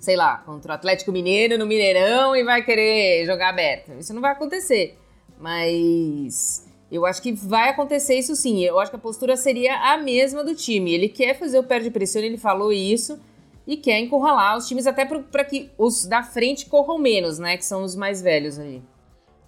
sei 0.00 0.16
lá, 0.16 0.38
contra 0.38 0.72
o 0.72 0.74
Atlético 0.74 1.12
Mineiro 1.12 1.58
no 1.58 1.66
Mineirão 1.66 2.34
e 2.34 2.42
vai 2.42 2.62
querer 2.62 3.26
jogar 3.26 3.50
aberto. 3.50 3.92
Isso 3.98 4.12
não 4.12 4.20
vai 4.20 4.32
acontecer. 4.32 4.98
Mas 5.38 6.63
eu 6.94 7.04
acho 7.04 7.20
que 7.20 7.32
vai 7.32 7.70
acontecer 7.70 8.18
isso 8.18 8.36
sim. 8.36 8.62
Eu 8.62 8.78
acho 8.78 8.90
que 8.90 8.96
a 8.96 9.00
postura 9.00 9.36
seria 9.36 9.92
a 9.92 9.98
mesma 9.98 10.44
do 10.44 10.54
time. 10.54 10.92
Ele 10.92 11.08
quer 11.08 11.38
fazer 11.38 11.58
o 11.58 11.64
pé 11.64 11.80
de 11.80 11.90
pressão, 11.90 12.22
ele 12.22 12.38
falou 12.38 12.72
isso. 12.72 13.18
E 13.66 13.76
quer 13.76 13.98
encurralar 13.98 14.58
os 14.58 14.68
times 14.68 14.86
até 14.86 15.06
para 15.06 15.44
que 15.44 15.70
os 15.78 16.04
da 16.04 16.22
frente 16.22 16.66
corram 16.66 16.98
menos, 16.98 17.38
né? 17.38 17.56
Que 17.56 17.64
são 17.64 17.82
os 17.82 17.96
mais 17.96 18.20
velhos 18.20 18.58
ali. 18.58 18.82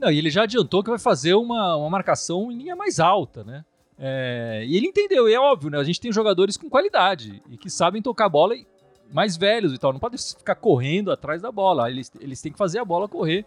Não, 0.01 0.11
e 0.11 0.19
ele 0.19 0.31
já 0.31 0.43
adiantou 0.45 0.83
que 0.83 0.91
vai 0.91 0.99
fazer 0.99 1.35
uma, 1.35 1.77
uma 1.77 1.91
marcação 1.91 2.51
em 2.51 2.57
linha 2.57 2.75
mais 2.75 2.99
alta, 2.99 3.45
né? 3.45 3.65
É, 3.99 4.65
e 4.67 4.77
ele 4.77 4.87
entendeu, 4.87 5.29
e 5.29 5.35
é 5.35 5.41
óbvio, 5.41 5.71
né? 5.71 5.79
A 5.79 5.85
gente 5.85 6.01
tem 6.01 6.13
jogadores 6.13 6.57
com 6.57 6.69
qualidade 6.69 7.43
e 7.51 7.57
que 7.57 7.71
sabem 7.71 8.03
tocar 8.03 8.29
bola 8.29 8.55
mais 9.13 9.37
velhos 9.37 9.73
e 9.73 9.79
tal. 9.79 9.93
Não 9.93 10.01
pode 10.01 10.17
ficar 10.19 10.55
correndo 10.55 11.11
atrás 11.11 11.41
da 11.41 11.53
bola. 11.53 11.91
Eles, 11.91 12.11
eles 12.21 12.41
têm 12.41 12.53
que 12.53 12.59
fazer 12.59 12.79
a 12.79 12.85
bola 12.85 13.09
correr. 13.09 13.45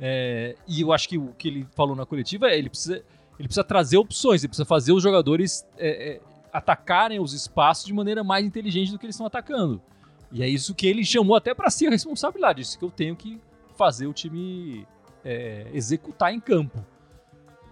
É, 0.00 0.56
e 0.66 0.80
eu 0.80 0.92
acho 0.92 1.08
que 1.08 1.16
o 1.16 1.28
que 1.38 1.48
ele 1.48 1.66
falou 1.76 1.94
na 1.94 2.04
coletiva 2.04 2.48
é 2.48 2.58
ele 2.58 2.68
precisa, 2.68 3.04
ele 3.38 3.48
precisa 3.48 3.64
trazer 3.64 3.96
opções, 3.96 4.42
ele 4.42 4.48
precisa 4.48 4.66
fazer 4.66 4.92
os 4.92 5.02
jogadores 5.02 5.66
é, 5.76 6.14
é, 6.14 6.20
atacarem 6.52 7.20
os 7.20 7.32
espaços 7.32 7.86
de 7.86 7.92
maneira 7.92 8.22
mais 8.22 8.44
inteligente 8.44 8.92
do 8.92 8.98
que 8.98 9.06
eles 9.06 9.14
estão 9.14 9.26
atacando. 9.26 9.80
E 10.30 10.42
é 10.42 10.48
isso 10.48 10.74
que 10.74 10.86
ele 10.86 11.04
chamou 11.04 11.36
até 11.36 11.54
para 11.54 11.70
si 11.70 11.86
a 11.86 11.90
responsabilidade. 11.90 12.62
Isso 12.62 12.78
que 12.78 12.84
eu 12.84 12.90
tenho 12.90 13.14
que 13.14 13.40
fazer 13.76 14.06
o 14.06 14.12
time 14.12 14.86
é, 15.24 15.66
executar 15.72 16.32
em 16.32 16.40
campo. 16.40 16.84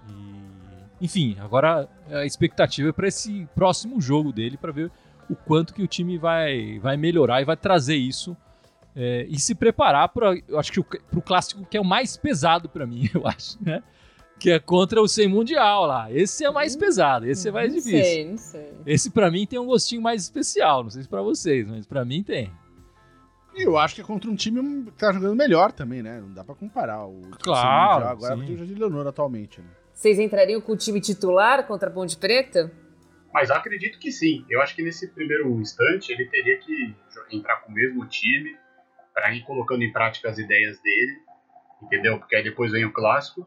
E, 0.08 1.04
enfim, 1.04 1.36
agora 1.40 1.88
a 2.10 2.26
expectativa 2.26 2.90
é 2.90 2.92
para 2.92 3.08
esse 3.08 3.48
próximo 3.54 4.00
jogo 4.00 4.32
dele, 4.32 4.56
para 4.56 4.72
ver 4.72 4.90
o 5.28 5.34
quanto 5.34 5.72
que 5.72 5.82
o 5.82 5.86
time 5.86 6.18
vai, 6.18 6.78
vai 6.80 6.96
melhorar 6.96 7.40
e 7.40 7.44
vai 7.44 7.56
trazer 7.56 7.96
isso 7.96 8.36
é, 8.94 9.24
e 9.28 9.38
se 9.38 9.54
preparar 9.54 10.08
para, 10.08 10.34
acho 10.58 10.72
que 10.72 10.82
para 10.82 11.18
o 11.18 11.22
clássico 11.22 11.64
que 11.64 11.76
é 11.76 11.80
o 11.80 11.84
mais 11.84 12.16
pesado 12.16 12.68
para 12.68 12.86
mim, 12.86 13.08
eu 13.14 13.26
acho, 13.26 13.56
né? 13.62 13.82
Que 14.40 14.50
é 14.50 14.58
contra 14.58 15.00
o 15.00 15.06
Sem 15.06 15.28
Mundial 15.28 15.86
lá. 15.86 16.10
Esse 16.10 16.44
é 16.44 16.50
mais 16.50 16.74
pesado, 16.74 17.26
esse 17.26 17.48
é 17.48 17.52
mais 17.52 17.72
não 17.72 17.78
difícil. 17.78 18.04
Sei, 18.04 18.24
não 18.24 18.38
sei. 18.38 18.72
Esse 18.86 19.10
para 19.10 19.30
mim 19.30 19.46
tem 19.46 19.58
um 19.58 19.66
gostinho 19.66 20.00
mais 20.00 20.22
especial, 20.22 20.82
não 20.82 20.90
sei 20.90 21.02
se 21.02 21.08
para 21.08 21.22
vocês, 21.22 21.68
mas 21.68 21.86
para 21.86 22.04
mim 22.04 22.22
tem. 22.22 22.50
E 23.54 23.62
eu 23.62 23.76
acho 23.76 23.94
que 23.94 24.00
é 24.00 24.04
contra 24.04 24.30
um 24.30 24.34
time 24.34 24.84
que 24.86 24.92
tá 24.92 25.12
jogando 25.12 25.36
melhor 25.36 25.72
também, 25.72 26.02
né? 26.02 26.20
Não 26.20 26.32
dá 26.32 26.42
para 26.42 26.54
comparar 26.54 27.04
o 27.06 27.20
claro, 27.42 27.94
Mundial 27.94 28.12
agora 28.12 28.34
sim. 28.34 28.38
porque 28.38 28.52
o 28.54 28.56
Jardim 28.56 28.74
Leonor 28.74 29.06
atualmente, 29.06 29.60
né? 29.60 29.66
Vocês 29.92 30.18
entrariam 30.18 30.60
com 30.62 30.72
o 30.72 30.76
time 30.76 31.00
titular 31.00 31.66
contra 31.66 31.90
a 31.90 31.92
Ponte 31.92 32.16
Preta? 32.16 32.72
Mas 33.32 33.50
acredito 33.50 33.98
que 33.98 34.10
sim. 34.10 34.44
Eu 34.48 34.62
acho 34.62 34.74
que 34.74 34.82
nesse 34.82 35.08
primeiro 35.08 35.50
instante 35.60 36.10
ele 36.10 36.26
teria 36.26 36.58
que 36.58 36.94
entrar 37.30 37.58
com 37.58 37.70
o 37.70 37.74
mesmo 37.74 38.06
time 38.06 38.56
para 39.12 39.34
ir 39.34 39.42
colocando 39.44 39.82
em 39.82 39.92
prática 39.92 40.30
as 40.30 40.38
ideias 40.38 40.80
dele, 40.80 41.18
entendeu? 41.82 42.18
Porque 42.18 42.34
aí 42.34 42.42
depois 42.42 42.72
vem 42.72 42.84
o 42.84 42.92
clássico. 42.92 43.46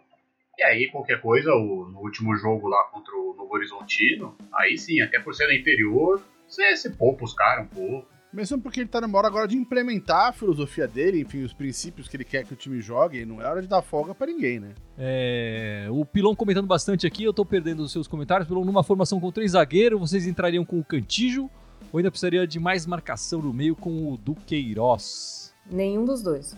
E 0.58 0.64
aí, 0.64 0.90
qualquer 0.92 1.22
coisa, 1.22 1.52
o, 1.52 1.90
no 1.92 2.00
último 2.00 2.36
jogo 2.36 2.68
lá 2.68 2.84
contra 2.86 3.14
o 3.16 3.34
Novo 3.36 3.54
Horizontino, 3.54 4.38
aí 4.54 4.78
sim, 4.78 5.02
até 5.02 5.20
por 5.20 5.34
ser 5.34 5.48
no 5.48 5.54
interior, 5.54 6.22
você, 6.48 6.76
você 6.76 6.90
poupa 6.90 7.24
os 7.24 7.34
caras 7.34 7.66
um 7.66 7.70
pouco, 7.70 8.14
Mesmo 8.34 8.60
porque 8.60 8.80
ele 8.80 8.90
tá 8.90 9.00
numa 9.00 9.16
hora 9.20 9.28
agora 9.28 9.48
de 9.48 9.56
implementar 9.56 10.30
a 10.30 10.34
filosofia 10.34 10.88
dele, 10.88 11.22
enfim, 11.22 11.44
os 11.44 11.54
princípios 11.54 12.08
que 12.08 12.18
ele 12.18 12.24
quer 12.24 12.44
que 12.44 12.52
o 12.52 12.56
time 12.56 12.82
jogue, 12.82 13.24
não 13.26 13.40
é 13.40 13.46
hora 13.46 13.62
de 13.62 13.68
dar 13.68 13.84
folga 13.84 14.16
pra 14.16 14.26
ninguém, 14.26 14.60
né? 14.60 14.74
É, 14.98 15.86
o 15.92 16.04
Pilon 16.04 16.36
comentando 16.36 16.66
bastante 16.66 17.06
aqui, 17.06 17.24
eu 17.24 17.32
tô 17.32 17.46
perdendo 17.46 17.84
os 17.84 17.92
seus 17.92 18.08
comentários. 18.08 18.48
Pilon, 18.48 18.66
numa 18.66 18.84
formação 18.84 19.20
com 19.20 19.32
três 19.32 19.52
zagueiros, 19.52 20.00
vocês 20.00 20.26
entrariam 20.26 20.66
com 20.66 20.80
o 20.80 20.84
Cantijo 20.84 21.48
ou 21.92 22.00
ainda 22.00 22.10
precisaria 22.10 22.48
de 22.48 22.60
mais 22.60 22.88
marcação 22.88 23.40
no 23.40 23.54
meio 23.54 23.76
com 23.76 24.12
o 24.12 24.18
Duqueiroz? 24.18 25.54
Nenhum 25.70 26.04
dos 26.04 26.24
dois. 26.24 26.58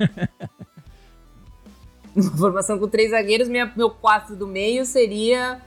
Uma 2.14 2.30
formação 2.36 2.78
com 2.78 2.88
três 2.88 3.10
zagueiros, 3.10 3.48
minha, 3.48 3.72
meu 3.76 3.90
quatro 3.90 4.36
do 4.36 4.46
meio 4.46 4.84
seria 4.84 5.60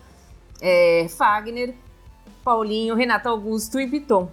é, 0.62 1.08
Fagner, 1.10 1.74
Paulinho, 2.44 2.96
Renato 2.96 3.28
Augusto 3.28 3.80
e 3.80 3.88
Piton. 3.88 4.32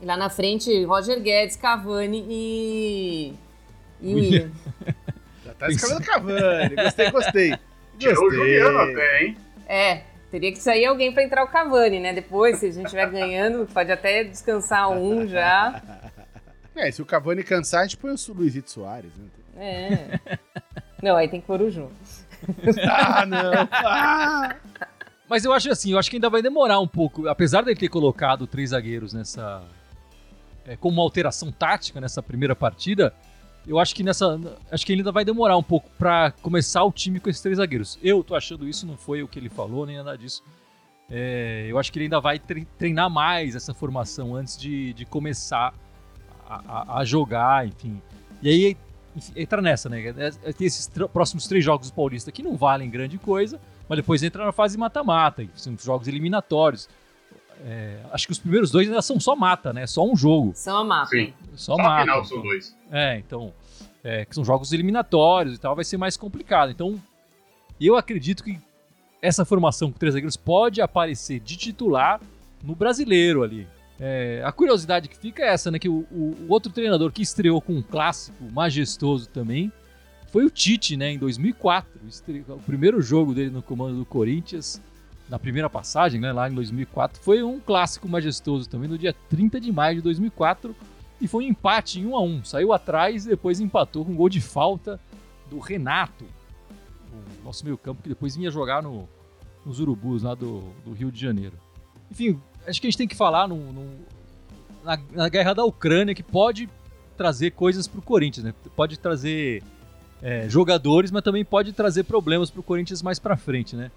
E 0.00 0.04
lá 0.04 0.16
na 0.16 0.28
frente, 0.28 0.84
Roger 0.84 1.20
Guedes, 1.20 1.56
Cavani 1.56 2.26
e. 2.28 3.34
E 4.00 4.14
William. 4.14 4.50
Já 5.44 5.54
tá 5.54 5.68
escalando 5.68 6.04
Cavani. 6.04 6.76
Gostei, 6.76 7.10
gostei. 7.10 7.58
Tirou 7.98 8.26
o. 8.26 8.30
Juliano 8.30 8.78
até, 8.78 9.22
hein? 9.22 9.36
É, 9.66 10.02
teria 10.30 10.52
que 10.52 10.58
sair 10.58 10.84
alguém 10.84 11.12
pra 11.12 11.22
entrar 11.22 11.44
o 11.44 11.48
Cavani, 11.48 11.98
né? 11.98 12.12
Depois, 12.12 12.58
se 12.58 12.66
a 12.66 12.70
gente 12.70 12.86
estiver 12.86 13.10
ganhando, 13.10 13.66
pode 13.72 13.90
até 13.90 14.24
descansar 14.24 14.90
um 14.90 15.26
já. 15.26 15.82
É, 16.78 16.90
se 16.90 17.00
o 17.00 17.06
Cavani 17.06 17.42
cansar, 17.42 17.80
a 17.80 17.84
gente 17.84 17.96
põe 17.96 18.12
o 18.12 18.32
Luizito 18.34 18.70
Soares, 18.70 19.10
né? 19.16 19.24
É. 19.56 20.18
Não, 21.02 21.16
aí 21.16 21.28
tem 21.28 21.40
que 21.40 21.46
pôr 21.46 21.60
o 21.62 21.70
Ju. 21.70 21.88
Ah, 22.90 23.24
não. 23.26 23.50
Ah! 23.72 24.56
Mas 25.28 25.44
eu 25.44 25.52
acho 25.52 25.70
assim, 25.70 25.92
eu 25.92 25.98
acho 25.98 26.08
que 26.10 26.16
ainda 26.16 26.30
vai 26.30 26.40
demorar 26.42 26.78
um 26.78 26.86
pouco, 26.86 27.26
apesar 27.28 27.62
dele 27.62 27.78
ter 27.78 27.88
colocado 27.88 28.46
três 28.46 28.70
zagueiros 28.70 29.12
nessa. 29.12 29.62
É, 30.64 30.76
como 30.76 30.96
uma 30.96 31.02
alteração 31.02 31.50
tática 31.50 32.00
nessa 32.00 32.22
primeira 32.22 32.54
partida, 32.54 33.12
eu 33.66 33.78
acho 33.78 33.94
que 33.94 34.02
nessa. 34.04 34.38
Acho 34.70 34.84
que 34.86 34.92
ele 34.92 35.00
ainda 35.00 35.10
vai 35.12 35.24
demorar 35.24 35.56
um 35.56 35.62
pouco 35.62 35.90
pra 35.98 36.30
começar 36.42 36.84
o 36.84 36.92
time 36.92 37.18
com 37.18 37.28
esses 37.30 37.42
três 37.42 37.56
zagueiros. 37.58 37.98
Eu 38.02 38.22
tô 38.22 38.34
achando 38.36 38.68
isso, 38.68 38.86
não 38.86 38.96
foi 38.96 39.22
o 39.22 39.28
que 39.28 39.38
ele 39.38 39.48
falou, 39.48 39.84
nem 39.86 39.96
nada 39.96 40.16
disso. 40.16 40.42
É, 41.10 41.66
eu 41.68 41.78
acho 41.78 41.90
que 41.92 41.98
ele 41.98 42.04
ainda 42.06 42.20
vai 42.20 42.38
tre- 42.38 42.66
treinar 42.78 43.08
mais 43.10 43.54
essa 43.56 43.72
formação 43.72 44.34
antes 44.36 44.56
de, 44.56 44.92
de 44.92 45.04
começar 45.06 45.72
a, 46.48 46.62
a- 46.94 46.98
a 46.98 47.04
jogar, 47.04 47.66
enfim. 47.66 48.00
E 48.42 48.48
aí 48.48 48.66
enfim, 48.70 48.80
entra 49.34 49.60
nessa, 49.62 49.88
né? 49.88 50.00
É, 50.44 50.52
Tem 50.52 50.66
esses 50.66 50.86
tr- 50.86 51.04
próximos 51.06 51.46
três 51.46 51.64
jogos 51.64 51.90
do 51.90 51.94
Paulista 51.94 52.30
que 52.32 52.42
não 52.42 52.56
valem 52.56 52.88
grande 52.90 53.18
coisa, 53.18 53.60
mas 53.88 53.96
depois 53.98 54.22
entra 54.22 54.44
na 54.44 54.52
fase 54.52 54.76
mata-mata, 54.78 55.42
e 55.42 55.50
são 55.54 55.76
jogos 55.78 56.08
eliminatórios. 56.08 56.88
É, 57.64 58.00
acho 58.12 58.26
que 58.26 58.32
os 58.32 58.38
primeiros 58.38 58.70
dois 58.70 58.86
ainda 58.86 59.00
são 59.00 59.18
só 59.18 59.34
mata, 59.34 59.72
né? 59.72 59.86
Só 59.86 60.04
um 60.06 60.14
jogo. 60.14 60.52
São 60.54 60.76
a 60.78 60.84
mapa. 60.84 61.06
Sim. 61.06 61.32
Só 61.54 61.74
Só 61.74 61.80
a 61.80 61.82
mata. 61.82 62.02
final 62.02 62.24
são 62.24 62.42
dois. 62.42 62.76
É, 62.92 63.16
então. 63.18 63.52
é, 64.04 64.24
que 64.24 64.34
são 64.34 64.44
jogos 64.44 64.72
eliminatórios 64.72 65.56
e 65.56 65.58
tal, 65.58 65.74
vai 65.74 65.84
ser 65.84 65.96
mais 65.96 66.16
complicado. 66.16 66.70
Então, 66.70 67.00
eu 67.80 67.96
acredito 67.96 68.44
que 68.44 68.58
essa 69.22 69.44
formação 69.44 69.90
com 69.90 69.98
três 69.98 70.12
zagueiros 70.14 70.36
pode 70.36 70.80
aparecer 70.82 71.40
de 71.40 71.56
titular 71.56 72.20
no 72.62 72.74
brasileiro 72.74 73.42
ali. 73.42 73.66
É, 73.98 74.42
a 74.44 74.52
curiosidade 74.52 75.08
que 75.08 75.16
fica 75.16 75.42
é 75.42 75.48
essa, 75.48 75.70
né? 75.70 75.78
Que 75.78 75.88
o, 75.88 76.06
o- 76.10 76.36
outro 76.48 76.70
treinador 76.72 77.10
que 77.10 77.22
estreou 77.22 77.60
com 77.62 77.72
um 77.74 77.82
clássico 77.82 78.44
majestoso 78.52 79.28
também 79.28 79.72
foi 80.30 80.44
o 80.44 80.50
Tite, 80.50 80.96
né? 80.96 81.12
Em 81.12 81.18
2004. 81.18 81.90
Estre- 82.06 82.44
O 82.48 82.58
primeiro 82.58 83.00
jogo 83.00 83.32
dele 83.34 83.50
no 83.50 83.62
comando 83.62 83.96
do 83.96 84.04
Corinthians, 84.04 84.82
na 85.30 85.38
primeira 85.38 85.70
passagem, 85.70 86.20
né? 86.20 86.30
Lá 86.32 86.48
em 86.50 86.54
2004, 86.54 87.20
foi 87.22 87.42
um 87.42 87.58
clássico 87.58 88.06
majestoso 88.08 88.68
também, 88.68 88.88
no 88.88 88.98
dia 88.98 89.14
30 89.30 89.58
de 89.60 89.72
maio 89.72 89.96
de 89.96 90.02
2004 90.02 90.76
e 91.20 91.26
foi 91.26 91.44
um 91.44 91.48
empate 91.48 91.98
em 91.98 92.04
1 92.06 92.14
a 92.16 92.22
1 92.22 92.44
Saiu 92.44 92.72
atrás 92.74 93.24
e 93.24 93.30
depois 93.30 93.58
empatou 93.60 94.04
com 94.04 94.12
um 94.12 94.14
gol 94.16 94.28
de 94.28 94.40
falta 94.42 95.00
do 95.48 95.58
Renato, 95.58 96.26
o 97.40 97.44
nosso 97.44 97.64
meio-campo, 97.64 98.02
que 98.02 98.08
depois 98.10 98.36
vinha 98.36 98.50
jogar 98.50 98.82
no, 98.82 99.08
nos 99.64 99.80
Urubus, 99.80 100.22
lá 100.22 100.34
do, 100.34 100.64
do 100.84 100.92
Rio 100.92 101.10
de 101.10 101.18
Janeiro. 101.18 101.56
Enfim, 102.10 102.40
acho 102.66 102.80
que 102.80 102.86
a 102.86 102.90
gente 102.90 102.98
tem 102.98 103.08
que 103.08 103.16
falar 103.16 103.48
no, 103.48 103.56
no- 103.72 104.06
na, 104.84 104.98
na 105.12 105.28
guerra 105.28 105.52
da 105.54 105.64
Ucrânia, 105.64 106.14
que 106.14 106.22
pode 106.22 106.68
trazer 107.16 107.50
coisas 107.52 107.86
para 107.88 107.98
o 107.98 108.02
Corinthians, 108.02 108.44
né? 108.44 108.54
Pode 108.76 108.98
trazer 108.98 109.62
é, 110.22 110.48
jogadores, 110.48 111.10
mas 111.10 111.22
também 111.22 111.44
pode 111.44 111.72
trazer 111.72 112.04
problemas 112.04 112.50
para 112.50 112.60
o 112.60 112.62
Corinthians 112.62 113.02
mais 113.02 113.18
para 113.18 113.36
frente, 113.36 113.74
né? 113.74 113.90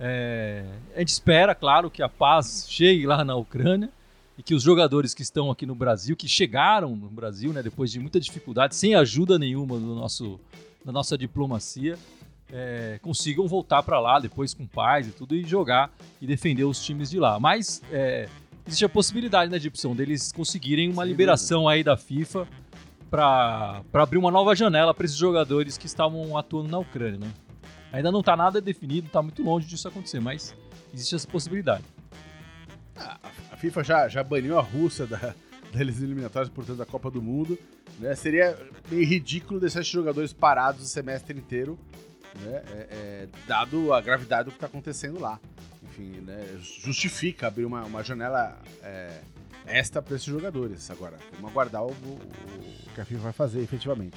É, 0.00 0.64
a 0.94 1.00
gente 1.00 1.08
espera, 1.08 1.54
claro, 1.54 1.90
que 1.90 2.02
a 2.02 2.08
paz 2.08 2.66
chegue 2.68 3.04
lá 3.06 3.24
na 3.24 3.34
Ucrânia 3.34 3.90
e 4.36 4.42
que 4.42 4.54
os 4.54 4.62
jogadores 4.62 5.12
que 5.12 5.22
estão 5.22 5.50
aqui 5.50 5.66
no 5.66 5.74
Brasil, 5.74 6.14
que 6.16 6.28
chegaram 6.28 6.94
no 6.94 7.08
Brasil, 7.08 7.52
né, 7.52 7.60
depois 7.62 7.90
de 7.90 7.98
muita 7.98 8.20
dificuldade, 8.20 8.76
sem 8.76 8.94
ajuda 8.94 9.36
nenhuma 9.40 9.76
do 9.76 9.94
nosso, 9.96 10.38
da 10.84 10.92
nossa 10.92 11.18
diplomacia, 11.18 11.98
é, 12.52 12.98
consigam 13.02 13.46
voltar 13.46 13.82
para 13.82 14.00
lá 14.00 14.18
depois 14.18 14.54
com 14.54 14.66
paz 14.66 15.08
e 15.08 15.10
tudo 15.10 15.34
e 15.34 15.44
jogar 15.44 15.90
e 16.20 16.26
defender 16.26 16.64
os 16.64 16.84
times 16.84 17.10
de 17.10 17.18
lá. 17.18 17.38
Mas 17.38 17.82
é, 17.90 18.28
existe 18.66 18.84
a 18.84 18.88
possibilidade, 18.88 19.50
né, 19.50 19.58
Gibson, 19.58 19.94
deles 19.94 20.32
conseguirem 20.32 20.90
uma 20.90 21.02
Sem 21.02 21.10
liberação 21.10 21.68
aí 21.68 21.82
da 21.84 21.96
FIFA 21.96 22.46
para 23.10 23.82
abrir 23.94 24.18
uma 24.18 24.30
nova 24.30 24.54
janela 24.54 24.92
para 24.92 25.04
esses 25.04 25.16
jogadores 25.16 25.78
que 25.78 25.86
estavam 25.86 26.36
atuando 26.36 26.68
na 26.68 26.78
Ucrânia, 26.78 27.18
né? 27.18 27.32
Ainda 27.90 28.12
não 28.12 28.20
está 28.20 28.36
nada 28.36 28.60
definido, 28.60 29.06
está 29.06 29.22
muito 29.22 29.42
longe 29.42 29.66
disso 29.66 29.88
acontecer, 29.88 30.20
mas 30.20 30.54
existe 30.92 31.14
essa 31.14 31.26
possibilidade. 31.26 31.84
A 33.50 33.56
FIFA 33.56 33.82
já, 33.82 34.08
já 34.08 34.22
baniu 34.22 34.58
a 34.58 34.62
Rússia 34.62 35.06
da, 35.06 35.18
das 35.72 36.02
eliminatórias, 36.02 36.52
portanto, 36.52 36.78
da 36.78 36.86
Copa 36.86 37.10
do 37.10 37.22
Mundo. 37.22 37.58
Né? 37.98 38.14
Seria 38.14 38.58
meio 38.90 39.06
ridículo 39.06 39.58
deixar 39.58 39.80
esses 39.80 39.92
jogadores 39.92 40.32
parados 40.32 40.82
o 40.82 40.86
semestre 40.86 41.38
inteiro, 41.38 41.78
né? 42.40 42.62
É- 42.72 42.86
é, 42.90 43.28
dado 43.46 43.92
a 43.92 44.00
gravidade 44.00 44.44
do 44.46 44.50
que 44.50 44.56
está 44.56 44.66
acontecendo 44.66 45.20
lá. 45.20 45.38
Enfim, 45.82 46.20
né? 46.20 46.44
justifica 46.82 47.46
abrir 47.48 47.64
uma, 47.64 47.84
uma 47.84 48.02
janela 48.04 48.56
é, 48.82 49.20
extra 49.66 50.00
para 50.02 50.14
esses 50.16 50.26
jogadores. 50.26 50.90
Agora, 50.90 51.16
vamos 51.34 51.50
aguardar 51.50 51.82
o, 51.82 51.90
o- 51.90 52.18
o 52.90 52.94
que 52.94 53.00
a 53.00 53.04
FIFA 53.04 53.20
vai 53.22 53.32
fazer 53.32 53.60
efetivamente. 53.60 54.16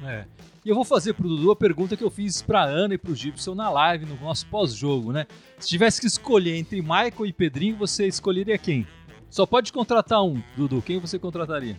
Né? 0.00 0.20
É. 0.20 0.24
E 0.64 0.68
eu 0.68 0.74
vou 0.74 0.84
fazer 0.84 1.14
pro 1.14 1.28
Dudu 1.28 1.50
a 1.50 1.56
pergunta 1.56 1.96
que 1.96 2.04
eu 2.04 2.10
fiz 2.10 2.42
pra 2.42 2.62
Ana 2.62 2.94
e 2.94 2.98
pro 2.98 3.14
Gibson 3.14 3.54
na 3.54 3.68
live, 3.70 4.06
no 4.06 4.16
nosso 4.20 4.46
pós-jogo, 4.46 5.12
né? 5.12 5.26
Se 5.58 5.68
tivesse 5.68 6.00
que 6.00 6.06
escolher 6.06 6.56
entre 6.56 6.80
Michael 6.82 7.26
e 7.26 7.32
Pedrinho, 7.32 7.76
você 7.76 8.06
escolheria 8.06 8.58
quem? 8.58 8.86
Só 9.30 9.44
pode 9.46 9.72
contratar 9.72 10.22
um, 10.22 10.42
Dudu. 10.56 10.80
Quem 10.82 10.98
você 11.00 11.18
contrataria? 11.18 11.76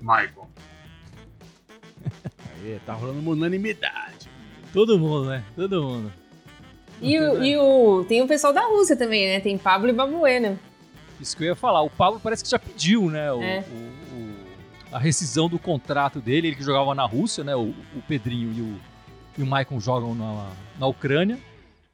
Michael. 0.00 0.48
Aí, 2.62 2.80
tá 2.84 2.94
rolando 2.94 3.20
uma 3.20 3.32
unanimidade. 3.32 4.03
Todo 4.74 4.98
mundo, 4.98 5.30
né? 5.30 5.42
Todo 5.56 5.82
mundo. 5.82 6.12
E 7.00 7.18
o, 7.18 7.42
e 7.44 7.56
o- 7.56 8.04
tem 8.08 8.20
o 8.22 8.26
pessoal 8.28 8.52
da 8.52 8.62
Rússia 8.66 8.96
também, 8.96 9.26
né? 9.28 9.40
Tem 9.40 9.56
Pablo 9.56 9.88
e 9.88 9.92
Babuena. 9.92 10.58
Isso 11.20 11.36
que 11.36 11.44
eu 11.44 11.48
ia 11.48 11.54
falar. 11.54 11.80
O 11.82 11.88
Pablo 11.90 12.20
parece 12.22 12.44
que 12.44 12.50
já 12.50 12.58
pediu, 12.58 13.08
né? 13.10 13.32
O, 13.32 13.40
É. 13.42 13.64
o- 13.70 14.16
o- 14.16 14.34
a 14.92 14.98
rescisão 14.98 15.48
do 15.48 15.58
contrato 15.58 16.20
dele. 16.20 16.48
Ele 16.48 16.56
que 16.56 16.62
jogava 16.62 16.94
na 16.94 17.04
Rússia, 17.06 17.42
né? 17.44 17.54
O, 17.56 17.68
o 17.96 18.02
Pedrinho 18.06 18.52
e 18.52 18.60
o, 18.60 18.80
e 19.38 19.42
o 19.42 19.46
Maicon 19.46 19.78
jogam 19.80 20.14
na, 20.14 20.50
na 20.78 20.86
Ucrânia. 20.86 21.38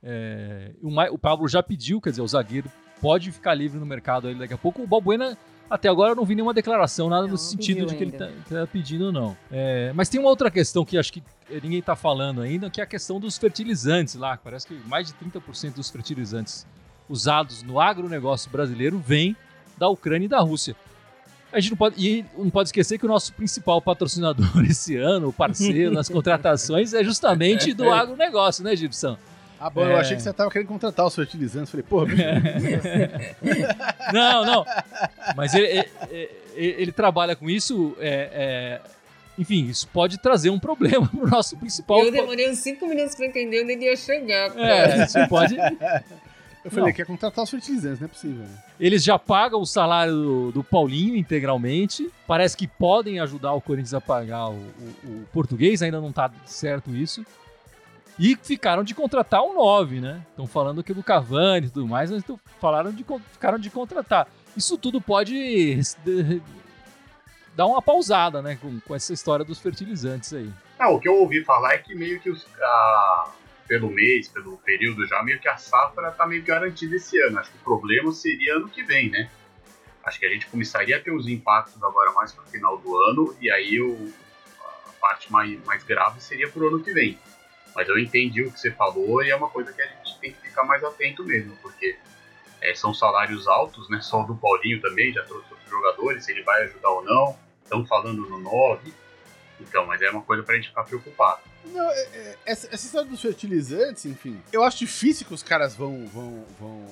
É, 0.03 0.71
o, 0.83 0.91
Ma- 0.91 1.11
o 1.11 1.19
Pablo 1.19 1.47
já 1.49 1.63
pediu, 1.63 2.01
quer 2.01 2.11
dizer, 2.11 2.23
o 2.23 2.29
zagueiro 2.29 2.71
pode 3.01 3.31
ficar 3.31 3.53
livre 3.55 3.79
no 3.79 3.85
mercado 3.87 4.27
aí 4.29 4.35
daqui 4.35 4.55
a 4.55 4.59
pouco. 4.59 4.83
O 4.83 4.87
Balbuena, 4.87 5.37
até 5.71 5.89
agora, 5.89 6.11
eu 6.11 6.17
não 6.17 6.25
vi 6.25 6.35
nenhuma 6.35 6.53
declaração, 6.53 7.09
nada 7.09 7.23
Não, 7.23 7.31
no 7.31 7.39
sentido 7.39 7.87
de 7.87 7.95
que 7.95 8.03
ele 8.03 8.13
ainda. 8.13 8.33
tá, 8.49 8.67
pedindo, 8.67 9.13
não. 9.13 9.37
É, 9.53 9.93
mas 9.95 10.09
tem 10.09 10.19
uma 10.19 10.29
outra 10.29 10.51
questão 10.51 10.85
que 10.85 10.99
acho 10.99 11.13
que 11.13 11.23
ninguém 11.63 11.81
tá 11.81 11.95
falando 11.95 12.43
ainda, 12.43 12.69
que 12.69 12.81
é 12.81 12.85
a 12.85 12.87
questão 12.87 13.21
dos 13.21 13.39
fertilizantes 13.39 14.17
lá. 14.17 14.37
Parece 14.37 14.67
que 14.67 14.75
mais 14.89 15.07
de 15.07 15.15
30% 15.15 15.75
dos 15.75 15.89
fertilizantes 15.89 16.67
usados 17.09 17.63
no 17.63 17.81
agronegócio 17.81 18.51
brasileiro 18.51 18.99
vêm 18.99 19.37
da 19.79 19.89
Ucrânia 19.89 20.27
e 20.27 20.29
da 20.29 20.41
Rússia. 20.41 20.75
A 21.53 21.61
gente 21.61 21.71
não 21.71 21.79
pode, 21.79 21.95
e 22.05 22.25
não 22.37 22.51
pode 22.51 22.69
esquecer 22.69 22.99
que 22.99 23.05
o 23.05 23.09
nosso 23.09 23.33
principal 23.33 23.81
patrocinador 23.81 24.47
esse 24.69 24.97
ano, 24.97 25.29
o 25.29 25.33
parceiro 25.33 25.93
nas 25.93 26.09
contratações, 26.11 26.95
é 26.95 27.05
justamente 27.05 27.73
do 27.73 27.91
agronegócio, 27.91 28.65
né, 28.65 28.75
Gibson? 28.75 29.17
Ah, 29.63 29.69
bom, 29.69 29.85
É. 29.87 29.93
eu 29.93 29.97
achei 29.99 30.17
que 30.17 30.23
você 30.23 30.33
tava 30.33 30.51
querendo 30.51 30.69
contratar 30.69 31.07
os 31.07 31.15
fertilizantes. 31.15 31.71
Falei, 31.71 31.85
porra, 31.87 32.07
bicho, 32.07 32.23
Não, 34.13 34.45
não. 34.45 34.67
Mas 35.37 35.55
ele, 35.55 35.67
ele- 35.67 35.89
ele- 36.55 36.75
ele 36.83 36.93
trabalha 36.93 37.37
com 37.37 37.49
isso. 37.49 37.95
é, 38.01 38.81
é, 38.87 38.91
enfim, 39.39 39.67
isso 39.67 39.87
pode 39.89 40.19
trazer 40.19 40.51
um 40.51 40.59
problema 40.59 41.07
pro 41.09 41.27
nosso 41.29 41.57
principal. 41.57 42.03
Eu 42.05 42.11
demorei 42.13 42.51
uns 42.51 42.59
5 42.59 42.87
minutos 42.87 43.15
pra 43.15 43.27
entender 43.27 43.63
onde 43.63 43.73
ele 43.73 43.85
ia 43.85 43.97
chegar. 43.97 44.51
cara. 44.51 44.67
É, 44.67 45.05
isso 45.05 45.19
pode. 45.29 45.57
eu 45.57 46.71
falei, 46.71 46.87
Não. 46.87 46.93
quer 46.93 47.07
contratar 47.07 47.45
os 47.45 47.51
fertilizantes, 47.51 48.01
não 48.01 48.07
é 48.07 48.09
possível. 48.09 48.43
Né? 48.45 48.59
Eles 48.79 49.03
já 49.05 49.19
pagam 49.19 49.61
o 49.61 49.67
salário 49.67 50.13
do, 50.15 50.53
do 50.53 50.65
Paulinho 50.65 51.17
integralmente. 51.17 52.11
Parece 52.27 52.57
que 52.57 52.67
podem 52.67 53.21
ajudar 53.21 53.53
o 53.53 53.61
Corinthians 53.61 53.95
a 53.95 54.01
pagar 54.01 54.49
o, 54.49 54.53
o- 54.55 55.09
o 55.09 55.27
português, 55.33 55.83
ainda 55.83 56.01
não 56.01 56.13
tá 56.13 56.31
certo 56.47 56.91
isso. 56.95 57.25
E 58.23 58.37
ficaram 58.37 58.85
de 58.85 58.95
contratar 58.95 59.43
o 59.43 59.55
9, 59.55 59.99
né? 59.99 60.23
Estão 60.29 60.47
falando 60.47 60.85
que 60.85 60.93
do 60.93 61.03
Cavani 61.03 61.69
e 61.69 61.71
tudo 61.71 61.89
mais, 61.89 62.11
mas 62.11 62.23
falaram 62.61 62.93
de, 62.93 63.03
ficaram 63.33 63.59
de 63.59 63.71
contratar. 63.71 64.29
isso 64.55 64.77
tudo 64.77 65.01
pode 65.01 65.81
dar 67.57 67.65
uma 67.65 67.81
pausada, 67.81 68.43
né, 68.43 68.59
com, 68.61 68.79
com 68.81 68.95
essa 68.95 69.15
história 69.15 69.43
dos 69.43 69.59
fertilizantes 69.59 70.35
aí. 70.35 70.53
Não, 70.79 70.97
o 70.97 71.01
que 71.01 71.09
eu 71.09 71.15
ouvi 71.15 71.43
falar 71.43 71.73
é 71.73 71.79
que 71.79 71.95
meio 71.95 72.21
que 72.21 72.29
os, 72.29 72.47
pelo 73.67 73.91
mês, 73.91 74.29
pelo 74.29 74.59
período 74.59 75.07
já, 75.07 75.23
meio 75.23 75.41
que 75.41 75.49
a 75.49 75.57
safra 75.57 76.11
tá 76.11 76.27
meio 76.27 76.45
garantida 76.45 76.97
esse 76.97 77.19
ano. 77.23 77.39
Acho 77.39 77.51
que 77.51 77.57
o 77.57 77.65
problema 77.65 78.13
seria 78.13 78.57
ano 78.57 78.69
que 78.69 78.83
vem, 78.83 79.09
né? 79.09 79.31
Acho 80.05 80.21
que 80.21 80.27
a 80.27 80.31
gente 80.31 80.47
começaria 80.47 80.99
a 80.99 81.01
ter 81.01 81.11
os 81.11 81.27
impactos 81.27 81.83
agora 81.83 82.13
mais 82.13 82.33
para 82.33 82.45
o 82.45 82.47
final 82.47 82.77
do 82.77 82.95
ano, 82.97 83.35
e 83.41 83.51
aí 83.51 83.81
o, 83.81 84.13
a 84.61 84.93
parte 85.01 85.33
mais, 85.33 85.59
mais 85.65 85.83
grave 85.85 86.21
seria 86.21 86.51
para 86.51 86.63
o 86.63 86.69
ano 86.69 86.81
que 86.81 86.93
vem. 86.93 87.19
Mas 87.75 87.89
eu 87.89 87.99
entendi 87.99 88.43
o 88.43 88.51
que 88.51 88.61
você 88.61 88.71
falou 88.71 89.23
e 89.23 89.31
é 89.31 89.37
uma 89.37 89.49
coisa 89.49 89.73
que 89.73 89.81
a 89.81 89.87
gente 89.87 90.19
tem 90.19 90.33
que 90.33 90.49
ficar 90.49 90.65
mais 90.65 90.83
atento 90.83 91.25
mesmo, 91.25 91.57
porque 91.63 91.97
é, 92.61 92.75
são 92.75 92.93
salários 92.93 93.47
altos, 93.47 93.89
né? 93.89 94.01
Só 94.01 94.23
do 94.23 94.35
Paulinho 94.35 94.81
também, 94.81 95.13
já 95.13 95.23
trouxe 95.25 95.51
outros 95.51 95.71
jogadores, 95.71 96.25
se 96.25 96.33
ele 96.33 96.43
vai 96.43 96.65
ajudar 96.65 96.91
ou 96.91 97.05
não. 97.05 97.39
Estão 97.63 97.87
falando 97.87 98.29
no 98.29 98.39
9. 98.39 98.93
Então, 99.61 99.87
mas 99.87 100.01
é 100.03 100.11
uma 100.11 100.23
coisa 100.23 100.43
pra 100.43 100.57
gente 100.57 100.69
ficar 100.69 100.85
preocupado. 100.85 101.41
Não, 101.67 101.91
é, 101.91 102.01
é, 102.01 102.37
essa, 102.47 102.67
essa, 102.73 102.87
história 102.87 103.09
dos 103.09 103.21
fertilizantes, 103.21 104.07
enfim, 104.07 104.41
eu 104.51 104.65
acho 104.65 104.79
difícil 104.79 105.27
que 105.27 105.35
os 105.35 105.43
caras 105.43 105.77
vão 105.77 106.07
vão 106.07 106.45
vão, 106.59 106.87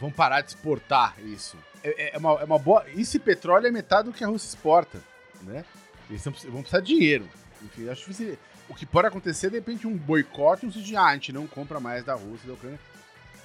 vão 0.00 0.10
parar 0.10 0.40
de 0.40 0.48
exportar 0.48 1.14
isso. 1.20 1.56
É, 1.84 2.14
é, 2.14 2.18
uma, 2.18 2.40
é 2.40 2.44
uma 2.44 2.58
boa. 2.58 2.84
Isso 2.94 3.16
e 3.16 3.20
petróleo 3.20 3.66
é 3.66 3.70
metade 3.70 4.08
do 4.08 4.14
que 4.14 4.24
a 4.24 4.26
Rússia 4.26 4.48
exporta, 4.48 5.00
né? 5.42 5.64
Eles 6.08 6.24
vão 6.24 6.62
precisar 6.62 6.80
de 6.80 6.94
dinheiro. 6.94 7.28
Enfim, 7.62 7.88
acho 7.88 8.00
difícil. 8.00 8.38
O 8.68 8.74
que 8.74 8.84
pode 8.84 9.08
acontecer, 9.08 9.50
de 9.50 9.56
repente, 9.56 9.86
um 9.86 9.96
boicote, 9.96 10.66
um 10.66 10.68
de 10.68 10.96
ah, 10.96 11.06
a 11.06 11.14
gente 11.14 11.32
não 11.32 11.46
compra 11.46 11.80
mais 11.80 12.04
da 12.04 12.14
Rússia 12.14 12.44
e 12.44 12.48
da 12.48 12.54
Ucrânia. 12.54 12.78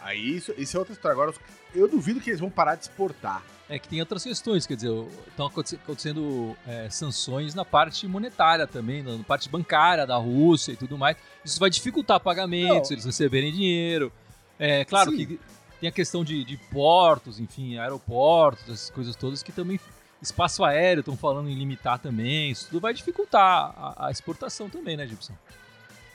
Aí 0.02 0.36
isso, 0.36 0.54
isso 0.58 0.76
é 0.76 0.80
outra 0.80 0.94
história. 0.94 1.14
Agora, 1.14 1.34
eu 1.74 1.88
duvido 1.88 2.20
que 2.20 2.30
eles 2.30 2.40
vão 2.40 2.50
parar 2.50 2.76
de 2.76 2.84
exportar. 2.84 3.42
É 3.70 3.80
que 3.80 3.88
tem 3.88 4.02
outras 4.02 4.24
questões, 4.24 4.68
quer 4.68 4.76
dizer, 4.76 4.92
estão 5.28 5.48
acontecendo 5.48 6.56
é, 6.68 6.90
sanções 6.90 7.56
na 7.56 7.64
parte 7.64 8.06
monetária 8.06 8.68
também, 8.68 9.02
na 9.02 9.24
parte 9.24 9.48
bancária 9.48 10.06
da 10.06 10.18
Rússia 10.18 10.74
e 10.74 10.76
tudo 10.76 10.98
mais. 10.98 11.16
Isso 11.44 11.60
vai 11.60 11.70
dificultar 11.70 12.20
pagamentos, 12.20 12.90
Não. 12.90 12.96
eles 12.96 13.06
receberem 13.06 13.54
dinheiro. 13.54 14.12
É 14.60 14.84
claro 14.84 15.12
Sim. 15.12 15.18
que 15.26 15.40
tem 15.80 15.90
a 15.90 15.92
questão 15.92 16.24
de, 16.24 16.44
de, 16.44 16.58
portos, 16.72 17.40
enfim, 17.40 17.78
aeroportos, 17.78 18.64
essas 18.66 18.90
coisas 18.90 19.16
todas 19.16 19.42
que 19.42 19.52
também. 19.52 19.80
Espaço 20.24 20.64
aéreo, 20.64 21.02
estão 21.02 21.18
falando 21.18 21.50
em 21.50 21.54
limitar 21.54 22.00
também. 22.00 22.50
Isso 22.50 22.68
tudo 22.70 22.80
vai 22.80 22.94
dificultar 22.94 23.74
a, 23.78 24.08
a 24.08 24.12
exportação 24.12 24.70
também, 24.70 24.96
né, 24.96 25.06
Gibson? 25.06 25.34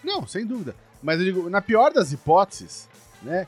Não, 0.02 0.26
sem 0.26 0.46
dúvida. 0.46 0.74
Mas 1.02 1.18
eu 1.20 1.26
digo, 1.26 1.50
na 1.50 1.60
pior 1.60 1.92
das 1.92 2.10
hipóteses, 2.10 2.88
né? 3.22 3.46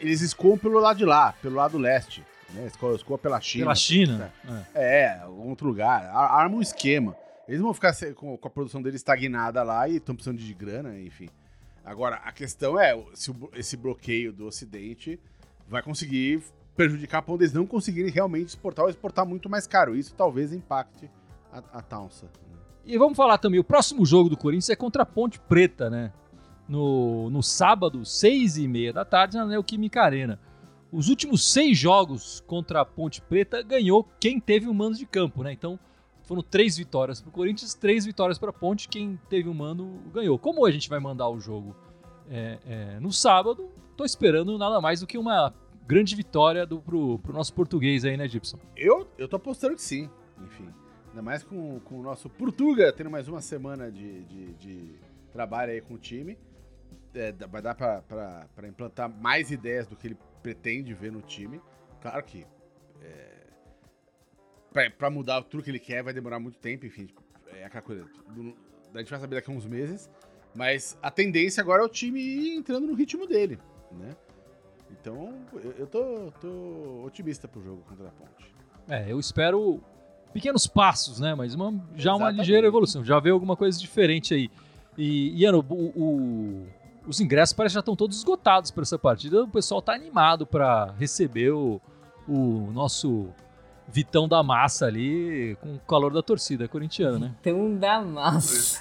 Eles 0.00 0.20
escoam 0.20 0.58
pelo 0.58 0.80
lado 0.80 0.98
de 0.98 1.04
lá, 1.04 1.32
pelo 1.40 1.54
lado 1.54 1.78
leste. 1.78 2.24
Né? 2.50 2.66
Escoam 2.66 3.18
pela 3.18 3.40
China. 3.40 3.64
Pela 3.64 3.74
China? 3.76 4.32
Né? 4.44 4.66
É, 4.74 5.04
é 5.04 5.26
outro 5.26 5.68
lugar. 5.68 6.06
Arma 6.12 6.56
um 6.56 6.60
esquema. 6.60 7.16
Eles 7.46 7.60
vão 7.60 7.72
ficar 7.72 7.94
com, 8.14 8.38
a 8.42 8.50
produção 8.50 8.82
deles 8.82 9.00
estagnada 9.00 9.62
lá 9.62 9.88
e 9.88 9.96
estão 9.96 10.14
precisando 10.14 10.38
de 10.38 10.54
grana, 10.54 10.98
enfim. 11.00 11.28
Agora, 11.84 12.16
a 12.16 12.32
questão 12.32 12.78
é 12.78 13.00
se 13.14 13.32
esse 13.54 13.76
bloqueio 13.76 14.32
do 14.32 14.46
Ocidente 14.46 15.18
vai 15.68 15.82
conseguir 15.82 16.42
prejudicar 16.74 17.22
onde 17.28 17.44
eles 17.44 17.52
não 17.52 17.66
conseguirem 17.66 18.10
realmente 18.10 18.48
exportar 18.48 18.84
ou 18.84 18.90
exportar 18.90 19.26
muito 19.26 19.48
mais 19.48 19.66
caro. 19.66 19.94
Isso 19.94 20.14
talvez 20.14 20.52
impacte 20.52 21.10
a, 21.52 21.58
a 21.78 21.82
Taunsa. 21.82 22.26
Né? 22.26 22.58
E 22.84 22.98
vamos 22.98 23.16
falar 23.16 23.38
também, 23.38 23.60
o 23.60 23.64
próximo 23.64 24.04
jogo 24.04 24.28
do 24.28 24.36
Corinthians 24.36 24.70
é 24.70 24.76
contra 24.76 25.02
a 25.02 25.06
Ponte 25.06 25.38
Preta, 25.40 25.88
né? 25.90 26.12
no, 26.68 27.28
no 27.30 27.42
sábado, 27.42 28.04
seis 28.04 28.56
e 28.56 28.66
meia 28.66 28.92
da 28.92 29.04
tarde, 29.04 29.36
na 29.36 29.46
Neoquímica 29.46 30.02
Arena. 30.02 30.40
Os 30.90 31.08
últimos 31.08 31.50
seis 31.50 31.76
jogos 31.78 32.42
contra 32.46 32.80
a 32.80 32.84
Ponte 32.84 33.20
Preta 33.20 33.62
ganhou 33.62 34.08
quem 34.20 34.40
teve 34.40 34.68
o 34.68 34.74
mando 34.74 34.96
de 34.96 35.06
campo, 35.06 35.42
né? 35.42 35.52
Então 35.52 35.78
foram 36.22 36.42
três 36.42 36.76
vitórias 36.76 37.20
para 37.20 37.28
o 37.28 37.32
Corinthians, 37.32 37.74
três 37.74 38.04
vitórias 38.04 38.38
para 38.38 38.50
a 38.50 38.52
Ponte. 38.52 38.88
Quem 38.88 39.18
teve 39.28 39.48
o 39.48 39.54
mando 39.54 40.00
ganhou. 40.12 40.38
Como 40.38 40.64
a 40.66 40.70
gente 40.70 40.88
vai 40.88 41.00
mandar 41.00 41.28
o 41.28 41.40
jogo 41.40 41.74
é, 42.30 42.58
é, 42.66 43.00
no 43.00 43.12
sábado, 43.12 43.70
estou 43.90 44.06
esperando 44.06 44.56
nada 44.56 44.80
mais 44.80 45.00
do 45.00 45.06
que 45.06 45.18
uma 45.18 45.52
grande 45.86 46.14
vitória 46.14 46.66
do, 46.66 46.80
pro, 46.80 47.18
pro 47.18 47.32
nosso 47.32 47.52
português 47.54 48.04
aí, 48.04 48.16
né, 48.16 48.28
Gibson? 48.28 48.58
Eu, 48.76 49.08
eu 49.18 49.28
tô 49.28 49.36
apostando 49.36 49.74
que 49.74 49.82
sim, 49.82 50.08
enfim. 50.44 50.68
Ainda 51.08 51.22
mais 51.22 51.42
com, 51.42 51.78
com 51.80 52.00
o 52.00 52.02
nosso 52.02 52.28
Portuga 52.30 52.92
tendo 52.92 53.10
mais 53.10 53.28
uma 53.28 53.40
semana 53.40 53.90
de, 53.90 54.24
de, 54.24 54.54
de 54.54 54.94
trabalho 55.30 55.72
aí 55.72 55.80
com 55.80 55.94
o 55.94 55.98
time 55.98 56.38
é, 57.14 57.32
vai 57.46 57.62
dar 57.62 57.74
para 57.74 58.68
implantar 58.68 59.08
mais 59.08 59.50
ideias 59.50 59.86
do 59.86 59.96
que 59.96 60.08
ele 60.08 60.16
pretende 60.42 60.94
ver 60.94 61.12
no 61.12 61.20
time. 61.20 61.60
Claro 62.00 62.22
que 62.24 62.46
é, 63.02 64.90
para 64.90 65.10
mudar 65.10 65.42
tudo 65.42 65.62
que 65.62 65.70
ele 65.70 65.78
quer 65.78 66.02
vai 66.02 66.12
demorar 66.12 66.38
muito 66.38 66.58
tempo, 66.58 66.86
enfim, 66.86 67.08
é 67.48 67.64
aquela 67.64 67.82
coisa. 67.82 68.04
a 68.94 68.98
gente 68.98 69.10
vai 69.10 69.20
saber 69.20 69.36
daqui 69.36 69.50
a 69.50 69.54
uns 69.54 69.66
meses, 69.66 70.10
mas 70.54 70.98
a 71.02 71.10
tendência 71.10 71.60
agora 71.60 71.82
é 71.82 71.84
o 71.84 71.88
time 71.88 72.20
ir 72.20 72.56
entrando 72.56 72.86
no 72.86 72.94
ritmo 72.94 73.26
dele, 73.26 73.58
né? 73.92 74.16
Então, 75.02 75.34
eu, 75.54 75.74
eu 75.78 75.86
tô, 75.88 76.32
tô 76.40 77.02
otimista 77.04 77.48
pro 77.48 77.60
jogo 77.60 77.82
contra 77.88 78.06
a 78.06 78.10
Ponte. 78.12 78.54
É, 78.88 79.10
eu 79.10 79.18
espero 79.18 79.80
pequenos 80.32 80.68
passos, 80.68 81.18
né? 81.18 81.34
Mas 81.34 81.56
uma, 81.56 81.72
já 81.96 82.12
Exatamente. 82.12 82.22
uma 82.22 82.30
ligeira 82.30 82.68
evolução. 82.68 83.04
Já 83.04 83.18
vê 83.18 83.30
alguma 83.30 83.56
coisa 83.56 83.76
diferente 83.80 84.32
aí. 84.32 84.48
E, 84.96 85.42
Iano, 85.42 85.58
o, 85.68 85.74
o, 85.74 86.66
os 87.04 87.20
ingressos 87.20 87.52
parece 87.52 87.72
que 87.72 87.74
já 87.74 87.80
estão 87.80 87.96
todos 87.96 88.16
esgotados 88.16 88.70
para 88.70 88.82
essa 88.82 88.96
partida. 88.96 89.42
O 89.42 89.48
pessoal 89.48 89.80
está 89.80 89.92
animado 89.92 90.46
para 90.46 90.92
receber 90.96 91.50
o, 91.50 91.80
o 92.28 92.70
nosso 92.72 93.28
Vitão 93.88 94.28
da 94.28 94.40
Massa 94.40 94.86
ali 94.86 95.56
com 95.60 95.74
o 95.74 95.80
calor 95.80 96.12
da 96.12 96.22
torcida 96.22 96.68
corintiana, 96.68 97.18
né? 97.18 97.34
Vitão 97.42 97.76
da 97.76 98.00
Massa. 98.00 98.78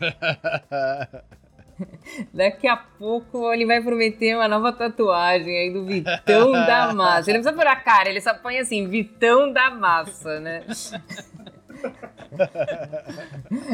Daqui 2.32 2.66
a 2.66 2.76
pouco 2.76 3.52
ele 3.52 3.66
vai 3.66 3.82
prometer 3.82 4.34
uma 4.34 4.48
nova 4.48 4.72
tatuagem 4.72 5.56
aí 5.56 5.72
do 5.72 5.84
Vitão 5.84 6.52
da 6.52 6.92
Massa. 6.92 7.30
Ele 7.30 7.38
não 7.38 7.44
precisa 7.44 7.52
pôr 7.52 7.66
a 7.66 7.76
cara, 7.76 8.08
ele 8.08 8.20
só 8.20 8.34
põe 8.34 8.58
assim, 8.58 8.88
Vitão 8.88 9.52
da 9.52 9.70
Massa, 9.70 10.40
né? 10.40 10.64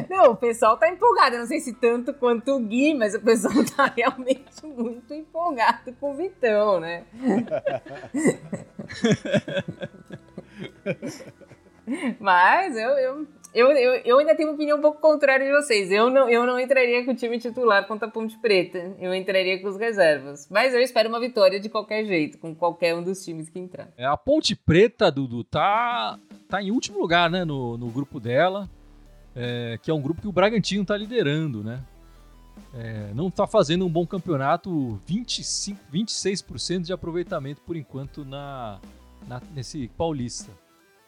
Não, 0.08 0.32
o 0.32 0.36
pessoal 0.36 0.76
tá 0.76 0.88
empolgado. 0.88 1.36
Eu 1.36 1.40
não 1.40 1.46
sei 1.46 1.60
se 1.60 1.72
tanto 1.74 2.12
quanto 2.12 2.52
o 2.52 2.60
Gui, 2.60 2.94
mas 2.94 3.14
o 3.14 3.20
pessoal 3.20 3.54
tá 3.76 3.86
realmente 3.96 4.64
muito 4.64 5.14
empolgado 5.14 5.92
com 5.94 6.10
o 6.12 6.16
Vitão, 6.16 6.80
né? 6.80 7.04
mas 12.18 12.76
eu, 12.76 12.90
eu, 12.90 13.26
eu, 13.52 13.70
eu, 13.72 13.94
eu 14.04 14.18
ainda 14.18 14.34
tenho 14.34 14.48
uma 14.48 14.54
opinião 14.54 14.78
um 14.78 14.80
pouco 14.80 15.00
contrária 15.00 15.44
de 15.44 15.52
vocês. 15.52 15.90
Eu 15.90 16.08
não, 16.08 16.28
eu 16.28 16.46
não 16.46 16.58
entraria 16.58 17.04
com 17.04 17.10
o 17.10 17.14
time 17.14 17.38
titular 17.38 17.86
contra 17.86 18.06
a 18.06 18.10
Ponte 18.10 18.38
Preta. 18.38 18.94
Eu 18.98 19.14
entraria 19.14 19.60
com 19.60 19.68
os 19.68 19.76
reservas. 19.76 20.48
Mas 20.50 20.72
eu 20.72 20.80
espero 20.80 21.08
uma 21.08 21.18
vitória 21.18 21.58
de 21.58 21.68
qualquer 21.68 22.04
jeito, 22.04 22.38
com 22.38 22.54
qualquer 22.54 22.94
um 22.94 23.02
dos 23.02 23.24
times 23.24 23.48
que 23.48 23.58
entrar. 23.58 23.88
É, 23.96 24.04
a 24.04 24.16
Ponte 24.16 24.54
Preta, 24.54 25.10
Dudu, 25.10 25.42
tá, 25.42 26.18
tá 26.48 26.62
em 26.62 26.70
último 26.70 27.00
lugar, 27.00 27.28
né, 27.28 27.44
no, 27.44 27.76
no 27.76 27.88
grupo 27.88 28.20
dela. 28.20 28.68
É, 29.34 29.78
que 29.82 29.90
é 29.90 29.94
um 29.94 30.00
grupo 30.00 30.20
que 30.20 30.28
o 30.28 30.32
Bragantino 30.32 30.84
tá 30.84 30.96
liderando, 30.96 31.62
né? 31.62 31.80
É, 32.74 33.10
não 33.14 33.28
está 33.28 33.46
fazendo 33.46 33.84
um 33.84 33.88
bom 33.88 34.06
campeonato, 34.06 35.00
25, 35.06 35.80
26% 35.92 36.82
de 36.82 36.92
aproveitamento 36.92 37.60
por 37.62 37.76
enquanto 37.76 38.24
na, 38.24 38.80
na 39.26 39.40
nesse 39.54 39.88
Paulista. 39.96 40.52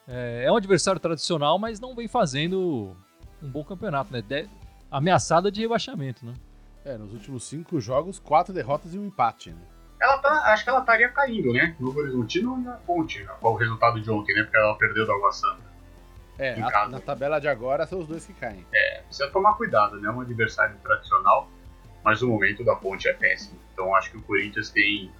É, 0.07 0.45
é, 0.47 0.53
um 0.53 0.57
adversário 0.57 1.01
tradicional, 1.01 1.59
mas 1.59 1.79
não 1.79 1.95
vem 1.95 2.09
fazendo 2.09 2.97
um 3.43 3.49
bom 3.49 3.65
campeonato, 3.65 4.13
né? 4.13 4.21
De, 4.23 4.49
ameaçada 4.91 5.51
de 5.51 5.61
rebaixamento, 5.61 6.25
né? 6.27 6.35
É, 6.85 6.99
nos 6.99 7.13
últimos 7.13 7.45
cinco 7.45 7.81
jogos, 7.81 8.19
quatro 8.19 8.53
derrotas 8.53 8.95
e 8.95 8.99
um 8.99 9.07
empate, 9.07 9.51
né? 9.51 9.63
Ela 10.01 10.19
tá, 10.19 10.53
acho 10.53 10.65
que 10.65 10.71
ela 10.71 10.81
estaria 10.81 11.09
caindo, 11.11 11.53
né? 11.53 11.77
No 11.79 11.97
Horizontino 11.97 12.59
e 12.59 12.63
na 12.63 12.73
Ponte, 12.73 13.25
qual 13.41 13.55
o 13.55 13.57
resultado 13.57 14.01
de 14.01 14.11
ontem, 14.11 14.35
né? 14.35 14.43
Porque 14.43 14.57
ela 14.57 14.75
perdeu 14.77 15.07
do 15.07 15.13
Água 15.13 15.31
Santa. 15.31 15.73
É, 16.39 16.61
a, 16.61 16.89
na 16.89 16.99
tabela 16.99 17.41
de 17.41 17.47
agora 17.47 17.87
são 17.87 18.01
os 18.01 18.09
dois 18.09 18.27
que 18.27 18.33
caem. 18.33 18.67
É, 18.75 19.03
precisa 19.03 19.31
tomar 19.31 19.55
cuidado, 19.55 20.01
né? 20.01 20.09
É 20.09 20.11
um 20.11 20.21
adversário 20.21 20.77
tradicional, 20.83 21.49
mas 22.03 22.21
o 22.21 22.29
momento 22.29 22.65
da 22.65 22.75
Ponte 22.75 23.09
é 23.09 23.13
péssimo. 23.13 23.61
Então 23.73 23.95
acho 23.95 24.11
que 24.11 24.17
o 24.17 24.23
Corinthians 24.23 24.71
tem, 24.71 25.13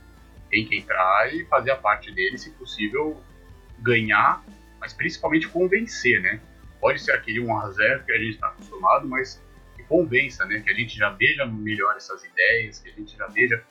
tem 0.51 0.67
que 0.67 0.77
entrar 0.77 1.33
e 1.33 1.45
fazer 1.45 1.71
a 1.71 1.77
parte 1.77 2.11
dele, 2.11 2.37
se 2.37 2.51
possível, 2.51 3.23
ganhar 3.79 4.43
mas 4.83 4.93
principalmente 4.93 5.47
convencer, 5.47 6.21
né? 6.21 6.41
Pode 6.81 7.01
ser 7.01 7.13
aquele 7.13 7.39
1x0 7.39 8.05
que 8.05 8.13
a 8.13 8.19
gente 8.19 8.35
está 8.35 8.49
acostumado, 8.49 9.07
mas 9.07 9.41
que 9.77 9.85
convença, 9.85 10.45
né? 10.45 10.59
Que 10.59 10.71
a 10.71 10.75
gente 10.75 10.99
já 10.99 11.11
veja 11.11 11.47
melhor 11.47 11.95
essas 11.95 12.25
ideias, 12.25 12.81
que 12.81 12.91
a 12.91 12.93
gente 12.93 13.17
já 13.17 13.29
veja 13.29 13.63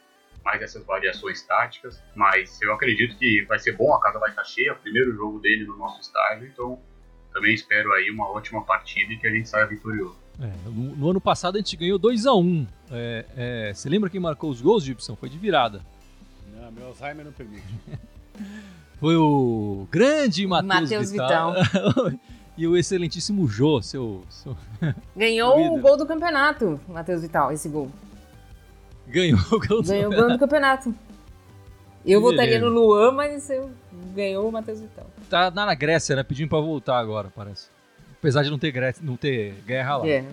mais 0.41 0.62
essas 0.62 0.86
variações 0.86 1.41
táticas. 1.41 2.02
Mas 2.15 2.62
eu 2.62 2.74
acredito 2.74 3.17
que 3.17 3.43
vai 3.43 3.60
ser 3.60 3.74
bom, 3.74 3.93
a 3.93 4.02
casa 4.02 4.19
vai 4.19 4.30
estar 4.30 4.45
cheia, 4.45 4.71
o 4.71 4.78
primeiro 4.78 5.13
jogo 5.13 5.38
dele 5.39 5.65
no 5.65 5.76
nosso 5.76 6.00
estádio, 6.00 6.47
então 6.47 6.82
também 7.34 7.54
espero 7.54 7.91
aí 7.91 8.10
uma 8.10 8.30
ótima 8.30 8.63
partida 8.63 9.12
e 9.12 9.17
que 9.17 9.28
a 9.28 9.32
gente 9.32 9.50
saia 9.50 9.65
vitorioso. 9.65 10.17
É, 10.39 10.69
no, 10.69 10.95
no, 10.95 11.10
ano 11.10 11.19
passado 11.19 11.56
a 11.56 11.60
gente 11.60 11.76
ganhou 11.76 12.00
2 12.00 12.26
a 12.26 12.34
1 12.34 12.39
um. 12.39 12.67
é, 12.89 13.26
é, 13.36 13.74
Você 13.74 13.89
lembra 13.89 14.10
quem 14.10 14.19
marcou 14.19 14.50
os 14.50 14.62
gols, 14.62 14.86
Gibson? 14.86 15.17
Foi 15.17 15.28
de 15.28 15.38
virada. 15.38 15.82
Não, 16.54 16.62
Não, 16.62 16.71
meu 16.71 16.86
Alzheimer 16.88 17.26
não 17.26 17.34
permite. 17.34 17.67
Foi 19.02 19.16
o 19.18 19.88
grande 19.92 20.46
Matheus 20.48 20.82
Matheus 20.84 21.12
Vital. 21.12 21.54
e 22.56 22.68
o 22.68 22.78
excelentíssimo 22.78 23.48
Jô, 23.48 23.82
seu, 23.82 24.24
seu- 24.30 24.56
Ganhou 25.18 25.74
o 25.76 25.82
gol 25.82 25.98
do 25.98 26.06
campeonato, 26.06 26.80
Matheus 26.88 27.24
Vital, 27.24 27.52
esse 27.52 27.68
gol. 27.68 27.92
ganhou 29.08 29.40
o 29.40 29.60
gol 29.60 29.82
do- 29.82 29.88
Ganhou 29.90 30.14
o 30.14 30.16
gol 30.16 30.30
do 30.30 30.38
campeonato. 30.40 30.94
Eu 32.06 32.20
Que 32.20 32.26
votaria 32.32 32.54
beleza. 32.60 32.66
no 32.66 32.72
Luan, 32.72 33.12
mas 33.12 33.50
eu 33.50 33.72
ganhou 34.16 34.48
o 34.48 34.52
Matheus 34.52 34.80
Vital. 34.82 35.08
Tá 35.30 35.50
na 35.52 35.74
Grécia, 35.76 36.16
né? 36.16 36.24
Pedindo 36.24 36.50
pra 36.50 36.60
voltar 36.60 36.98
agora, 37.00 37.32
parece. 37.36 37.70
Apesar 38.20 38.44
de 38.44 38.52
não 38.52 38.60
ter, 38.60 38.72
Grécia, 38.72 39.04
não 39.04 39.18
ter 39.18 39.54
guerra 39.66 39.98
lá. 39.98 40.08
É. 40.08 40.24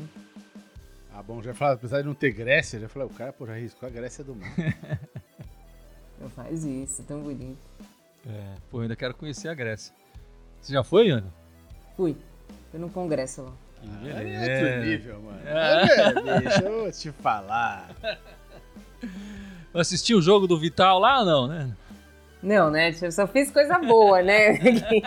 Ah, 1.14 1.22
bom, 1.22 1.42
já 1.42 1.52
falava, 1.54 1.76
apesar 1.78 2.02
de 2.02 2.06
não 2.06 2.14
ter 2.14 2.32
Grécia, 2.32 2.78
já 2.78 2.88
falei, 2.88 3.08
o 3.08 3.10
cara, 3.10 3.32
pô, 3.32 3.46
já 3.46 3.54
riscou 3.54 3.86
a 3.88 3.90
Grécia 3.90 4.22
do 4.22 4.34
mar. 4.36 4.52
Não 6.20 6.28
faz 6.30 6.64
isso, 6.64 7.02
tão 7.04 7.20
bonito. 7.20 7.56
É, 8.26 8.54
pô, 8.70 8.78
eu 8.78 8.82
ainda 8.82 8.96
quero 8.96 9.14
conhecer 9.14 9.48
a 9.48 9.54
Grécia. 9.54 9.94
Você 10.60 10.72
já 10.72 10.82
foi, 10.82 11.10
Ana? 11.10 11.32
Fui. 11.96 12.16
Fui 12.70 12.80
no 12.80 12.90
congresso 12.90 13.42
lá. 13.42 13.52
Que 14.02 14.08
É 14.08 14.72
outro 14.72 14.84
nível, 14.84 15.20
mano. 15.20 15.40
É. 15.44 15.82
É, 15.82 16.40
bicho, 16.40 16.64
eu 16.64 16.92
te 16.92 17.12
falar. 17.12 17.90
Assistiu 19.72 20.18
o 20.18 20.22
jogo 20.22 20.46
do 20.46 20.58
Vital 20.58 20.98
lá 20.98 21.20
ou 21.20 21.26
não, 21.26 21.46
né? 21.46 21.70
Não, 22.42 22.70
né? 22.70 22.94
Eu 23.00 23.12
só 23.12 23.26
fiz 23.26 23.50
coisa 23.50 23.78
boa, 23.78 24.22
né? 24.22 24.58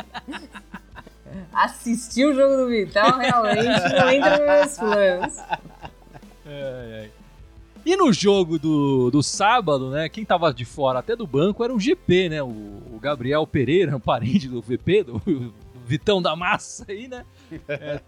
Assistir 1.53 2.25
o 2.25 2.33
jogo 2.33 2.57
do 2.57 2.67
Vital 2.67 3.17
realmente 3.17 3.93
não 3.93 4.09
entra 4.09 4.37
nos 4.37 4.47
meus 4.47 4.77
planos. 4.77 5.37
Ai, 6.45 6.99
ai. 6.99 7.11
E 7.85 7.95
no 7.95 8.13
jogo 8.13 8.59
do, 8.59 9.09
do 9.09 9.23
sábado, 9.23 9.89
né? 9.89 10.07
Quem 10.07 10.23
tava 10.23 10.53
de 10.53 10.65
fora 10.65 10.99
até 10.99 11.15
do 11.15 11.25
banco 11.25 11.63
era 11.63 11.73
o 11.73 11.79
GP, 11.79 12.29
né? 12.29 12.43
O, 12.43 12.47
o 12.47 12.99
Gabriel 13.01 13.45
Pereira, 13.47 13.95
um 13.97 13.99
parente 13.99 14.47
do 14.47 14.61
VP, 14.61 15.03
do, 15.03 15.17
do 15.19 15.53
Vitão 15.85 16.21
da 16.21 16.35
Massa 16.35 16.85
aí, 16.89 17.07
né? 17.07 17.25
É, 17.67 17.99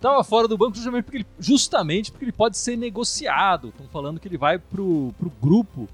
tava 0.00 0.22
fora 0.22 0.46
do 0.46 0.58
banco 0.58 0.76
justamente 0.76 1.04
porque 1.04 1.16
ele, 1.18 1.26
justamente 1.38 2.10
porque 2.12 2.24
ele 2.26 2.32
pode 2.32 2.58
ser 2.58 2.76
negociado. 2.76 3.68
Estão 3.68 3.86
falando 3.88 4.20
que 4.20 4.28
ele 4.28 4.36
vai 4.38 4.58
pro, 4.58 5.14
pro 5.18 5.32
grupo 5.40 5.88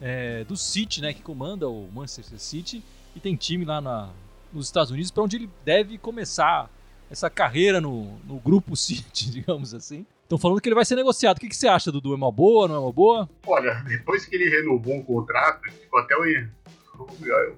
é, 0.00 0.44
do 0.44 0.56
City, 0.56 1.00
né? 1.00 1.12
Que 1.14 1.22
comanda 1.22 1.68
o 1.68 1.88
Manchester 1.92 2.38
City 2.38 2.82
e 3.16 3.20
tem 3.20 3.34
time 3.34 3.64
lá 3.64 3.80
na- 3.80 4.10
nos 4.52 4.66
Estados 4.66 4.90
Unidos 4.90 5.10
para 5.10 5.22
onde 5.24 5.36
ele 5.36 5.50
deve 5.64 5.96
começar 5.98 6.70
essa 7.10 7.30
carreira 7.30 7.80
no, 7.80 8.18
no 8.26 8.38
grupo 8.38 8.76
City, 8.76 9.30
digamos 9.30 9.72
assim. 9.74 10.04
Estão 10.28 10.36
falando 10.36 10.60
que 10.60 10.68
ele 10.68 10.74
vai 10.74 10.84
ser 10.84 10.94
negociado. 10.94 11.38
O 11.38 11.40
que, 11.40 11.48
que 11.48 11.56
você 11.56 11.66
acha, 11.66 11.90
Dudu? 11.90 12.12
É 12.12 12.16
uma 12.16 12.30
boa, 12.30 12.68
não 12.68 12.74
é 12.74 12.78
uma 12.78 12.92
boa? 12.92 13.26
Olha, 13.46 13.82
depois 13.88 14.26
que 14.26 14.36
ele 14.36 14.50
renovou 14.50 14.94
um 14.94 15.02
contrato, 15.02 15.62
ficou 15.72 15.98
até 15.98 16.14
o. 16.14 17.56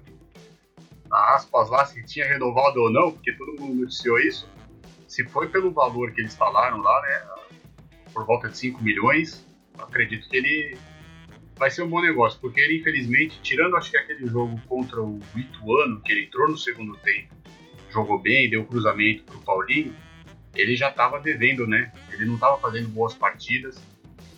a 1.11 1.35
aspas 1.35 1.69
lá, 1.69 1.85
se 1.85 2.01
tinha 2.05 2.25
renovado 2.25 2.79
ou 2.79 2.89
não, 2.89 3.11
porque 3.11 3.33
todo 3.33 3.59
mundo 3.59 3.81
noticiou 3.81 4.17
isso. 4.19 4.47
Se 5.05 5.25
foi 5.25 5.49
pelo 5.49 5.71
valor 5.71 6.13
que 6.13 6.21
eles 6.21 6.33
falaram 6.33 6.77
lá, 6.77 7.01
né? 7.01 7.21
Por 8.13 8.25
volta 8.25 8.47
de 8.47 8.57
5 8.57 8.81
milhões, 8.81 9.45
acredito 9.77 10.29
que 10.29 10.37
ele 10.37 10.77
vai 11.57 11.69
ser 11.69 11.83
um 11.83 11.89
bom 11.89 12.01
negócio, 12.01 12.39
porque 12.39 12.61
ele, 12.61 12.79
infelizmente, 12.79 13.37
tirando 13.43 13.75
acho 13.75 13.91
que 13.91 13.97
aquele 13.97 14.27
jogo 14.27 14.57
contra 14.69 15.01
o 15.01 15.19
Ituano, 15.35 15.99
que 16.03 16.13
ele 16.13 16.23
entrou 16.23 16.49
no 16.49 16.57
segundo 16.57 16.95
tempo, 16.99 17.35
jogou 17.89 18.17
bem, 18.17 18.49
deu 18.49 18.63
cruzamento 18.63 19.23
pro 19.23 19.41
Paulinho, 19.41 19.93
ele 20.55 20.75
já 20.75 20.89
estava 20.89 21.19
devendo, 21.19 21.65
né? 21.65 21.91
Ele 22.11 22.25
não 22.25 22.35
estava 22.35 22.57
fazendo 22.59 22.89
boas 22.89 23.13
partidas. 23.13 23.81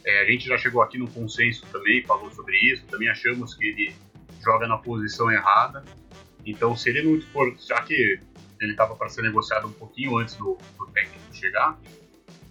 É, 0.05 0.21
a 0.21 0.25
gente 0.25 0.47
já 0.47 0.57
chegou 0.57 0.81
aqui 0.81 0.97
no 0.97 1.07
consenso 1.07 1.65
também, 1.71 2.03
falou 2.03 2.29
sobre 2.31 2.57
isso. 2.57 2.85
Também 2.85 3.09
achamos 3.09 3.55
que 3.55 3.67
ele 3.67 3.95
joga 4.43 4.67
na 4.67 4.77
posição 4.77 5.31
errada. 5.31 5.83
Então, 6.45 6.75
se 6.75 6.89
ele 6.89 7.01
não 7.01 7.21
for, 7.31 7.55
já 7.57 7.81
que 7.81 8.19
ele 8.59 8.71
estava 8.71 8.95
para 8.95 9.09
ser 9.09 9.21
negociado 9.21 9.67
um 9.67 9.73
pouquinho 9.73 10.17
antes 10.17 10.35
do, 10.35 10.57
do 10.77 10.85
técnico 10.87 11.33
chegar, 11.33 11.79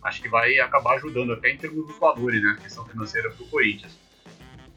acho 0.03 0.21
que 0.21 0.29
vai 0.29 0.59
acabar 0.59 0.95
ajudando 0.95 1.33
até 1.33 1.51
em 1.51 1.57
termos 1.57 1.87
dos 1.87 1.99
valores, 1.99 2.43
né? 2.43 2.57
A 2.59 2.63
questão 2.63 2.85
financeira 2.87 3.31
para 3.31 3.45
o 3.45 3.49
Corinthians. 3.49 3.97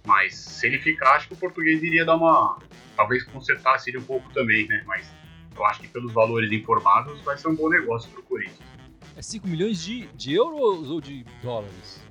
Mas 0.06 0.36
se 0.36 0.68
ele 0.68 0.80
ficar, 0.80 1.16
acho 1.16 1.28
que 1.28 1.34
o 1.34 1.38
português 1.38 1.82
iria 1.82 2.06
dar 2.06 2.16
uma. 2.16 2.60
Talvez 2.96 3.24
consertasse 3.24 3.90
ele 3.90 3.98
um 3.98 4.04
pouco 4.04 4.32
também, 4.32 4.68
né? 4.68 4.84
Mas 4.86 5.12
eu 5.56 5.66
acho 5.66 5.82
que 5.82 5.88
pelos 5.88 6.12
valores 6.12 6.52
informados 6.52 7.22
vai 7.22 7.38
ser 7.38 7.48
um 7.48 7.56
bom 7.56 7.70
negócio 7.70 8.10
para 8.12 8.20
o 8.20 8.24
Corinthians. 8.24 8.60
É 9.16 9.22
5 9.22 9.48
milhões 9.48 9.82
de, 9.82 10.08
de 10.08 10.34
euros 10.34 10.90
ou 10.90 11.00
de 11.00 11.26
dólares? 11.42 12.04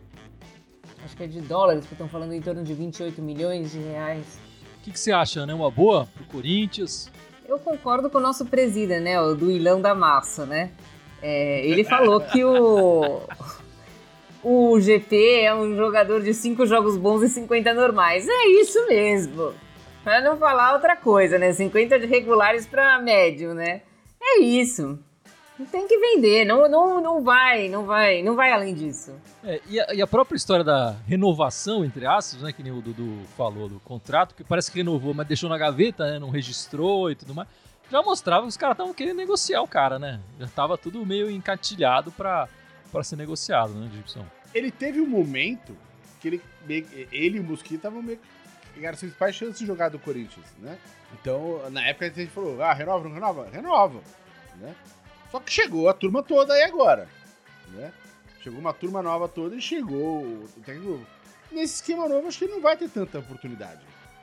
Acho 1.04 1.16
que 1.16 1.22
é 1.22 1.26
de 1.26 1.40
dólares, 1.42 1.84
que 1.86 1.92
estão 1.92 2.08
falando 2.08 2.32
em 2.32 2.40
torno 2.40 2.64
de 2.64 2.72
28 2.72 3.20
milhões 3.20 3.72
de 3.72 3.78
reais. 3.78 4.38
O 4.78 4.84
que, 4.84 4.90
que 4.90 4.98
você 4.98 5.12
acha, 5.12 5.44
né? 5.44 5.52
Uma 5.52 5.70
boa 5.70 6.08
pro 6.14 6.24
Corinthians? 6.24 7.10
Eu 7.46 7.58
concordo 7.58 8.08
com 8.08 8.16
o 8.16 8.20
nosso 8.20 8.46
presida, 8.46 8.98
né? 9.00 9.20
O 9.20 9.34
do 9.34 9.50
Ilão 9.50 9.82
da 9.82 9.94
Massa, 9.94 10.46
né? 10.46 10.72
É, 11.20 11.66
ele 11.66 11.84
falou 11.84 12.22
que 12.22 12.42
o, 12.42 13.20
o 14.42 14.80
GP 14.80 15.42
é 15.42 15.54
um 15.54 15.76
jogador 15.76 16.22
de 16.22 16.32
5 16.32 16.66
jogos 16.66 16.96
bons 16.96 17.22
e 17.22 17.28
50 17.28 17.74
normais. 17.74 18.26
É 18.26 18.46
isso 18.48 18.86
mesmo. 18.86 19.52
Pra 20.04 20.20
não 20.20 20.36
falar 20.36 20.74
outra 20.74 20.94
coisa, 20.94 21.38
né? 21.38 21.50
50 21.50 21.98
de 21.98 22.06
regulares 22.06 22.66
pra 22.66 22.98
médio, 22.98 23.54
né? 23.54 23.80
É 24.22 24.38
isso. 24.40 24.98
Tem 25.70 25.88
que 25.88 25.96
vender, 25.96 26.44
não, 26.44 26.68
não, 26.68 27.00
não 27.00 27.22
vai, 27.22 27.68
não 27.68 27.86
vai, 27.86 28.22
não 28.22 28.34
vai 28.34 28.52
além 28.52 28.74
disso. 28.74 29.14
É, 29.42 29.60
e, 29.68 29.80
a, 29.80 29.94
e 29.94 30.02
a 30.02 30.06
própria 30.06 30.36
história 30.36 30.64
da 30.64 30.96
renovação, 31.06 31.84
entre 31.84 32.04
aspas, 32.04 32.42
né? 32.42 32.52
Que 32.52 32.62
nem 32.62 32.72
o 32.72 32.82
Dudu 32.82 33.20
falou 33.36 33.68
do 33.68 33.80
contrato, 33.80 34.34
que 34.34 34.44
parece 34.44 34.70
que 34.70 34.78
renovou, 34.78 35.14
mas 35.14 35.26
deixou 35.26 35.48
na 35.48 35.56
gaveta, 35.56 36.10
né? 36.10 36.18
Não 36.18 36.28
registrou 36.28 37.10
e 37.10 37.14
tudo 37.14 37.34
mais. 37.34 37.48
Já 37.90 38.02
mostrava 38.02 38.42
que 38.42 38.48
os 38.48 38.56
caras 38.56 38.74
estavam 38.74 38.92
querendo 38.92 39.16
negociar 39.16 39.62
o 39.62 39.68
cara, 39.68 39.98
né? 39.98 40.20
Já 40.38 40.48
tava 40.48 40.76
tudo 40.76 41.06
meio 41.06 41.30
encatilhado 41.30 42.10
pra, 42.12 42.48
pra 42.92 43.02
ser 43.02 43.16
negociado, 43.16 43.72
né, 43.74 43.88
Gibson? 43.94 44.26
Ele 44.52 44.70
teve 44.70 45.00
um 45.00 45.06
momento 45.06 45.76
que 46.20 46.28
ele, 46.28 46.42
ele 47.12 47.38
e 47.38 47.40
o 47.40 47.44
Mosquito 47.44 47.76
estavam 47.76 48.02
meio 48.02 48.18
eram 48.78 48.90
as 48.90 49.00
principais 49.00 49.34
chances 49.34 49.58
de 49.58 49.66
jogar 49.66 49.88
do 49.88 49.98
Corinthians, 49.98 50.46
né? 50.58 50.78
Então, 51.12 51.68
na 51.70 51.86
época 51.86 52.06
a 52.06 52.10
gente 52.10 52.30
falou, 52.30 52.60
ah, 52.62 52.72
renova, 52.72 53.04
não 53.04 53.14
renova? 53.14 53.48
Renova, 53.50 54.00
né? 54.56 54.74
Só 55.30 55.40
que 55.40 55.52
chegou 55.52 55.88
a 55.88 55.94
turma 55.94 56.22
toda 56.22 56.54
aí 56.54 56.62
agora, 56.62 57.08
né? 57.68 57.92
Chegou 58.42 58.58
uma 58.60 58.72
turma 58.72 59.02
nova 59.02 59.28
toda 59.28 59.56
e 59.56 59.60
chegou 59.60 60.22
o 60.22 60.48
técnico. 60.64 61.04
Nesse 61.50 61.76
esquema 61.76 62.08
novo, 62.08 62.26
acho 62.26 62.38
que 62.38 62.44
ele 62.44 62.54
não 62.54 62.60
vai 62.60 62.76
ter 62.76 62.88
tanta 62.88 63.18
oportunidade, 63.18 63.80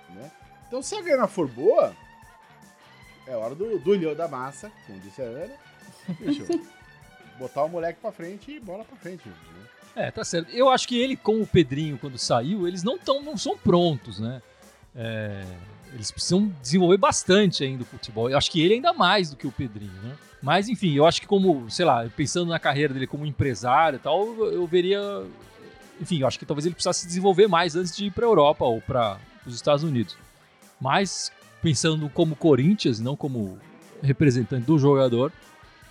né? 0.10 0.32
Então, 0.68 0.82
se 0.82 0.96
a 0.96 1.02
grana 1.02 1.28
for 1.28 1.48
boa, 1.48 1.96
é 3.28 3.36
hora 3.36 3.56
do, 3.56 3.80
do 3.80 3.96
ilhão 3.96 4.16
da 4.16 4.28
massa, 4.28 4.72
como 4.86 5.00
disse 5.00 5.22
a 5.22 5.26
Ana. 5.26 5.56
Bicho, 6.20 6.46
botar 7.38 7.64
o 7.64 7.70
moleque 7.70 8.00
pra 8.00 8.12
frente 8.12 8.52
e 8.52 8.60
bola 8.60 8.86
pra 8.86 8.98
frente, 8.98 9.28
né? 9.28 9.36
É, 9.96 10.10
tá 10.10 10.24
certo. 10.24 10.50
Eu 10.52 10.70
acho 10.70 10.88
que 10.88 10.98
ele 10.98 11.16
com 11.16 11.42
o 11.42 11.48
Pedrinho, 11.48 11.98
quando 11.98 12.18
saiu, 12.18 12.68
eles 12.68 12.84
não, 12.84 12.98
tão, 12.98 13.22
não 13.22 13.38
são 13.38 13.58
prontos, 13.58 14.20
né? 14.20 14.42
É, 14.96 15.44
eles 15.94 16.12
precisam 16.12 16.54
desenvolver 16.62 16.98
bastante 16.98 17.64
ainda 17.64 17.84
o 17.84 17.86
futebol. 17.86 18.30
Eu 18.30 18.38
acho 18.38 18.50
que 18.52 18.62
ele 18.62 18.76
ainda 18.76 18.94
mais 18.94 19.30
do 19.30 19.36
que 19.36 19.48
o 19.48 19.52
Pedrinho, 19.52 19.92
né? 20.04 20.16
Mas, 20.42 20.68
enfim, 20.68 20.94
eu 20.94 21.06
acho 21.06 21.22
que 21.22 21.28
como, 21.28 21.70
sei 21.70 21.86
lá, 21.86 22.10
pensando 22.16 22.50
na 22.50 22.60
carreira 22.60 22.94
dele 22.94 23.06
como 23.06 23.26
empresário 23.26 23.98
e 23.98 24.00
tal, 24.00 24.26
eu, 24.46 24.66
veria... 24.66 25.00
Enfim, 26.00 26.20
eu 26.20 26.28
acho 26.28 26.40
que 26.40 26.46
talvez 26.46 26.66
ele 26.66 26.74
precisasse 26.74 27.02
se 27.02 27.08
desenvolver 27.08 27.48
mais 27.48 27.76
antes 27.76 27.96
de 27.96 28.06
ir 28.06 28.12
pra 28.12 28.26
Europa 28.26 28.66
ou 28.66 28.82
para 28.82 29.20
os 29.46 29.54
Estados 29.54 29.84
Unidos. 29.84 30.18
Mas, 30.80 31.32
pensando 31.62 32.10
como 32.10 32.36
Corinthians, 32.36 33.00
não 33.00 33.16
como 33.16 33.60
representante 34.02 34.66
do 34.66 34.80
jogador, 34.80 35.32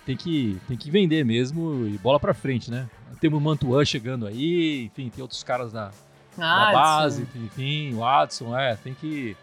tem 0.05 0.17
que, 0.17 0.59
tem 0.67 0.75
que 0.75 0.91
vender 0.91 1.23
mesmo 1.23 1.87
e 1.87 1.97
bola 1.97 2.19
pra 2.19 2.33
frente, 2.33 2.69
né? 2.69 2.89
Temos 3.19 3.39
o 3.39 3.41
Mantuan 3.41 3.83
chegando 3.85 4.25
aí, 4.25 4.85
enfim, 4.85 5.09
tem 5.09 5.21
outros 5.21 5.43
caras 5.43 5.71
da, 5.71 5.91
da 6.37 6.71
base, 6.71 7.27
enfim, 7.35 7.93
o 7.95 8.03
Adson, 8.03 8.57
é, 8.57 8.75
tem 8.75 8.93
que. 8.93 9.35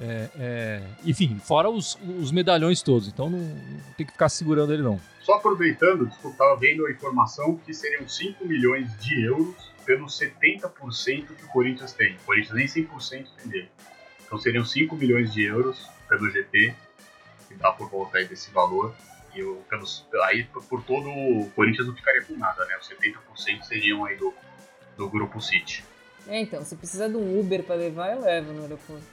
é, 0.00 0.28
é, 0.38 0.82
enfim, 1.04 1.38
fora 1.42 1.68
os, 1.68 1.98
os 2.20 2.32
medalhões 2.32 2.82
todos, 2.82 3.08
então 3.08 3.30
não, 3.30 3.38
não 3.38 3.92
tem 3.96 4.06
que 4.06 4.12
ficar 4.12 4.28
segurando 4.28 4.72
ele 4.72 4.82
não. 4.82 5.00
Só 5.22 5.34
aproveitando, 5.34 6.06
desculpa, 6.06 6.34
estava 6.34 6.56
vendo 6.58 6.86
a 6.86 6.90
informação 6.90 7.56
que 7.64 7.74
seriam 7.74 8.08
5 8.08 8.46
milhões 8.46 8.90
de 8.98 9.26
euros 9.26 9.68
pelos 9.84 10.18
70% 10.18 10.72
que 11.36 11.44
o 11.44 11.48
Corinthians 11.48 11.92
tem. 11.92 12.14
O 12.16 12.26
Corinthians 12.26 12.54
nem 12.54 12.66
100% 12.66 13.26
tem 13.36 13.48
dele. 13.48 13.68
Então 14.24 14.38
seriam 14.38 14.64
5 14.64 14.96
milhões 14.96 15.32
de 15.32 15.44
euros 15.44 15.86
pelo 16.08 16.30
GP, 16.30 16.74
que 17.46 17.54
dá 17.54 17.72
por 17.72 17.90
volta 17.90 18.18
aí 18.18 18.26
desse 18.26 18.50
valor. 18.50 18.94
E 19.38 19.42
o, 19.44 19.56
pelos, 19.70 20.04
aí 20.24 20.42
por, 20.44 20.64
por 20.64 20.82
todo 20.82 21.08
o 21.08 21.48
Corinthians 21.54 21.86
não 21.86 21.94
ficaria 21.94 22.22
com 22.24 22.36
nada, 22.36 22.64
né? 22.66 22.76
Os 22.80 22.88
70% 22.88 23.62
seriam 23.62 24.04
aí 24.04 24.16
do, 24.16 24.34
do 24.96 25.08
grupo 25.08 25.40
City. 25.40 25.84
É, 26.26 26.40
então, 26.40 26.64
se 26.64 26.74
precisa 26.74 27.08
de 27.08 27.16
um 27.16 27.38
Uber 27.38 27.62
pra 27.62 27.76
levar, 27.76 28.14
eu 28.14 28.20
levo 28.20 28.52
no 28.52 28.62
aeroporto. 28.62 29.04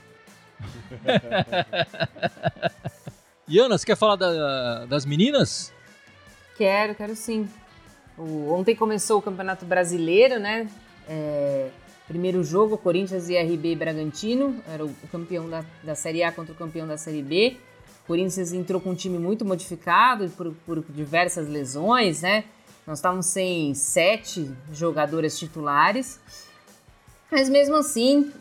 E 3.48 3.58
Ana, 3.60 3.78
você 3.78 3.86
quer 3.86 3.96
falar 3.96 4.16
da- 4.16 4.84
das 4.86 5.06
meninas? 5.06 5.72
Quero, 6.56 6.94
quero 6.94 7.14
sim. 7.14 7.48
O- 8.18 8.52
ontem 8.52 8.74
começou 8.74 9.18
o 9.18 9.22
Campeonato 9.22 9.64
Brasileiro, 9.64 10.38
né? 10.40 10.68
É, 11.08 11.70
Primeiro 12.08 12.44
jogo, 12.44 12.78
Corinthians 12.78 13.28
e 13.28 13.36
RB 13.36 13.74
Bragantino, 13.74 14.62
era 14.72 14.84
o 14.84 14.94
campeão 15.10 15.50
da, 15.50 15.64
da 15.82 15.96
Série 15.96 16.22
A 16.22 16.30
contra 16.30 16.52
o 16.52 16.56
campeão 16.56 16.86
da 16.86 16.96
Série 16.96 17.20
B. 17.20 17.56
O 18.06 18.08
Corinthians 18.08 18.52
entrou 18.52 18.80
com 18.80 18.90
um 18.90 18.94
time 18.94 19.18
muito 19.18 19.44
modificado 19.44 20.28
por, 20.30 20.54
por 20.64 20.84
diversas 20.88 21.48
lesões, 21.48 22.22
né? 22.22 22.44
Nós 22.86 22.98
estávamos 22.98 23.26
sem 23.26 23.74
sete 23.74 24.48
jogadoras 24.72 25.36
titulares. 25.36 26.20
Mas 27.28 27.48
mesmo 27.48 27.74
assim, 27.74 28.32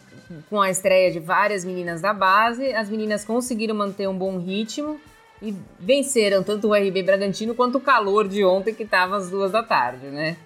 com 0.51 0.62
a 0.62 0.69
estreia 0.69 1.12
de 1.12 1.19
várias 1.19 1.65
meninas 1.65 1.99
da 1.99 2.13
base, 2.13 2.73
as 2.75 2.91
meninas 2.91 3.25
conseguiram 3.25 3.73
manter 3.73 4.08
um 4.08 4.15
bom 4.15 4.38
ritmo 4.38 4.99
e 5.41 5.56
venceram 5.80 6.43
tanto 6.43 6.67
o 6.67 6.75
RB 6.75 7.01
Bragantino 7.01 7.56
quanto 7.56 7.80
o 7.80 7.82
calor 7.82 8.28
de 8.28 8.45
ontem 8.45 8.71
que 8.71 8.84
estava 8.84 9.17
às 9.17 9.32
duas 9.32 9.51
da 9.51 9.63
tarde, 9.63 10.06
né? 10.08 10.38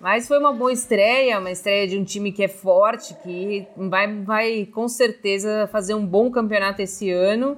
Mas 0.00 0.26
foi 0.26 0.40
uma 0.40 0.52
boa 0.52 0.72
estreia, 0.72 1.38
uma 1.38 1.52
estreia 1.52 1.86
de 1.86 1.96
um 1.96 2.02
time 2.02 2.32
que 2.32 2.42
é 2.42 2.48
forte, 2.48 3.14
que 3.22 3.64
vai, 3.76 4.12
vai 4.24 4.66
com 4.66 4.88
certeza 4.88 5.68
fazer 5.70 5.94
um 5.94 6.04
bom 6.04 6.28
campeonato 6.28 6.82
esse 6.82 7.08
ano. 7.08 7.56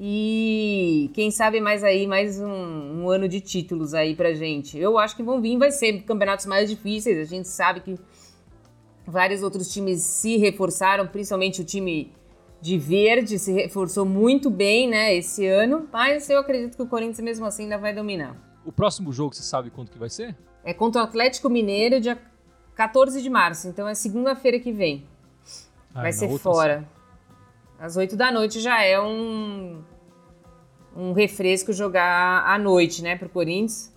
E 0.00 1.10
quem 1.12 1.28
sabe 1.28 1.60
mais 1.60 1.82
aí, 1.82 2.06
mais 2.06 2.40
um, 2.40 2.46
um, 2.46 3.10
ano 3.10 3.28
de 3.28 3.40
títulos 3.40 3.94
aí 3.94 4.14
pra 4.14 4.32
gente. 4.32 4.78
Eu 4.78 4.96
acho 4.96 5.16
que 5.16 5.24
vão 5.24 5.40
vir, 5.40 5.58
vai 5.58 5.72
ser 5.72 6.02
campeonatos 6.02 6.46
mais 6.46 6.70
difíceis. 6.70 7.18
A 7.18 7.24
gente 7.24 7.48
sabe 7.48 7.80
que 7.80 7.98
vários 9.04 9.42
outros 9.42 9.72
times 9.72 10.00
se 10.02 10.36
reforçaram, 10.36 11.04
principalmente 11.08 11.60
o 11.60 11.64
time 11.64 12.12
de 12.60 12.78
verde 12.78 13.40
se 13.40 13.52
reforçou 13.52 14.04
muito 14.04 14.48
bem, 14.50 14.88
né, 14.88 15.16
esse 15.16 15.44
ano. 15.48 15.88
Mas 15.92 16.30
eu 16.30 16.38
acredito 16.38 16.76
que 16.76 16.82
o 16.82 16.86
Corinthians 16.86 17.20
mesmo 17.20 17.46
assim 17.46 17.64
ainda 17.64 17.78
vai 17.78 17.92
dominar. 17.92 18.36
O 18.64 18.70
próximo 18.70 19.12
jogo, 19.12 19.34
você 19.34 19.42
sabe 19.42 19.68
quanto 19.68 19.90
que 19.90 19.98
vai 19.98 20.10
ser? 20.10 20.36
É 20.62 20.72
contra 20.72 21.00
o 21.00 21.04
Atlético 21.04 21.50
Mineiro, 21.50 22.00
dia 22.00 22.16
14 22.76 23.20
de 23.20 23.28
março. 23.28 23.66
Então 23.66 23.88
é 23.88 23.94
segunda-feira 23.94 24.60
que 24.60 24.70
vem. 24.70 25.04
Ah, 25.92 26.02
Vai 26.02 26.12
ser 26.12 26.28
fora. 26.38 26.86
Às 27.78 27.96
8 27.96 28.16
da 28.16 28.32
noite 28.32 28.60
já 28.60 28.82
é 28.82 29.00
um, 29.00 29.82
um 30.96 31.12
refresco 31.12 31.72
jogar 31.72 32.44
à 32.44 32.58
noite, 32.58 33.02
né, 33.02 33.16
pro 33.16 33.28
Corinthians. 33.28 33.94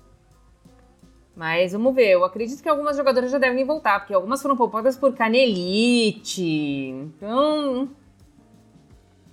Mas 1.36 1.72
vamos 1.72 1.96
ver. 1.96 2.12
Eu 2.12 2.24
acredito 2.24 2.62
que 2.62 2.70
algumas 2.70 2.96
jogadoras 2.96 3.32
já 3.32 3.38
devem 3.38 3.65
voltar, 3.65 4.00
porque 4.00 4.13
algumas 4.13 4.41
foram 4.41 4.56
poupadas 4.56 4.96
por 4.98 5.15
canelite. 5.15 6.44
Então. 6.89 7.89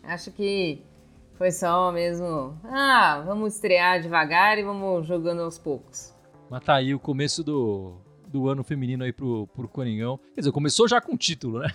Acho 0.03 0.31
que 0.31 0.81
foi 1.35 1.51
só 1.51 1.93
mesmo. 1.93 2.59
Ah, 2.65 3.23
vamos 3.27 3.55
estrear 3.55 4.01
devagar 4.01 4.59
e 4.59 4.63
vamos 4.63 5.07
jogando 5.07 5.43
aos 5.43 5.59
poucos. 5.59 6.15
Mas 6.49 6.65
tá 6.65 6.77
aí 6.77 6.95
o 6.95 6.99
começo 6.99 7.45
do, 7.45 7.97
do 8.27 8.49
ano 8.49 8.65
feminino 8.65 9.05
aí 9.05 9.13
pro, 9.13 9.47
pro 9.49 9.69
Coringão. 9.69 10.19
Quer 10.35 10.41
dizer, 10.41 10.53
começou 10.53 10.89
já 10.89 11.01
com 11.01 11.17
título, 11.17 11.59
né? 11.59 11.69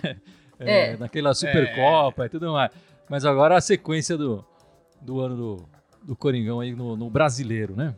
É, 0.60 0.94
é. 0.94 0.98
Naquela 0.98 1.34
Supercopa 1.34 2.24
é. 2.24 2.26
e 2.26 2.30
tudo 2.30 2.52
mais. 2.52 2.72
Mas 3.10 3.26
agora 3.26 3.58
a 3.58 3.62
sequência 3.62 4.18
do, 4.18 4.44
do 5.02 5.20
ano 5.20 5.36
do, 5.36 5.66
do 6.04 6.16
Coringão 6.16 6.60
aí 6.60 6.74
no, 6.74 6.96
no 6.96 7.10
brasileiro, 7.10 7.76
né? 7.76 7.96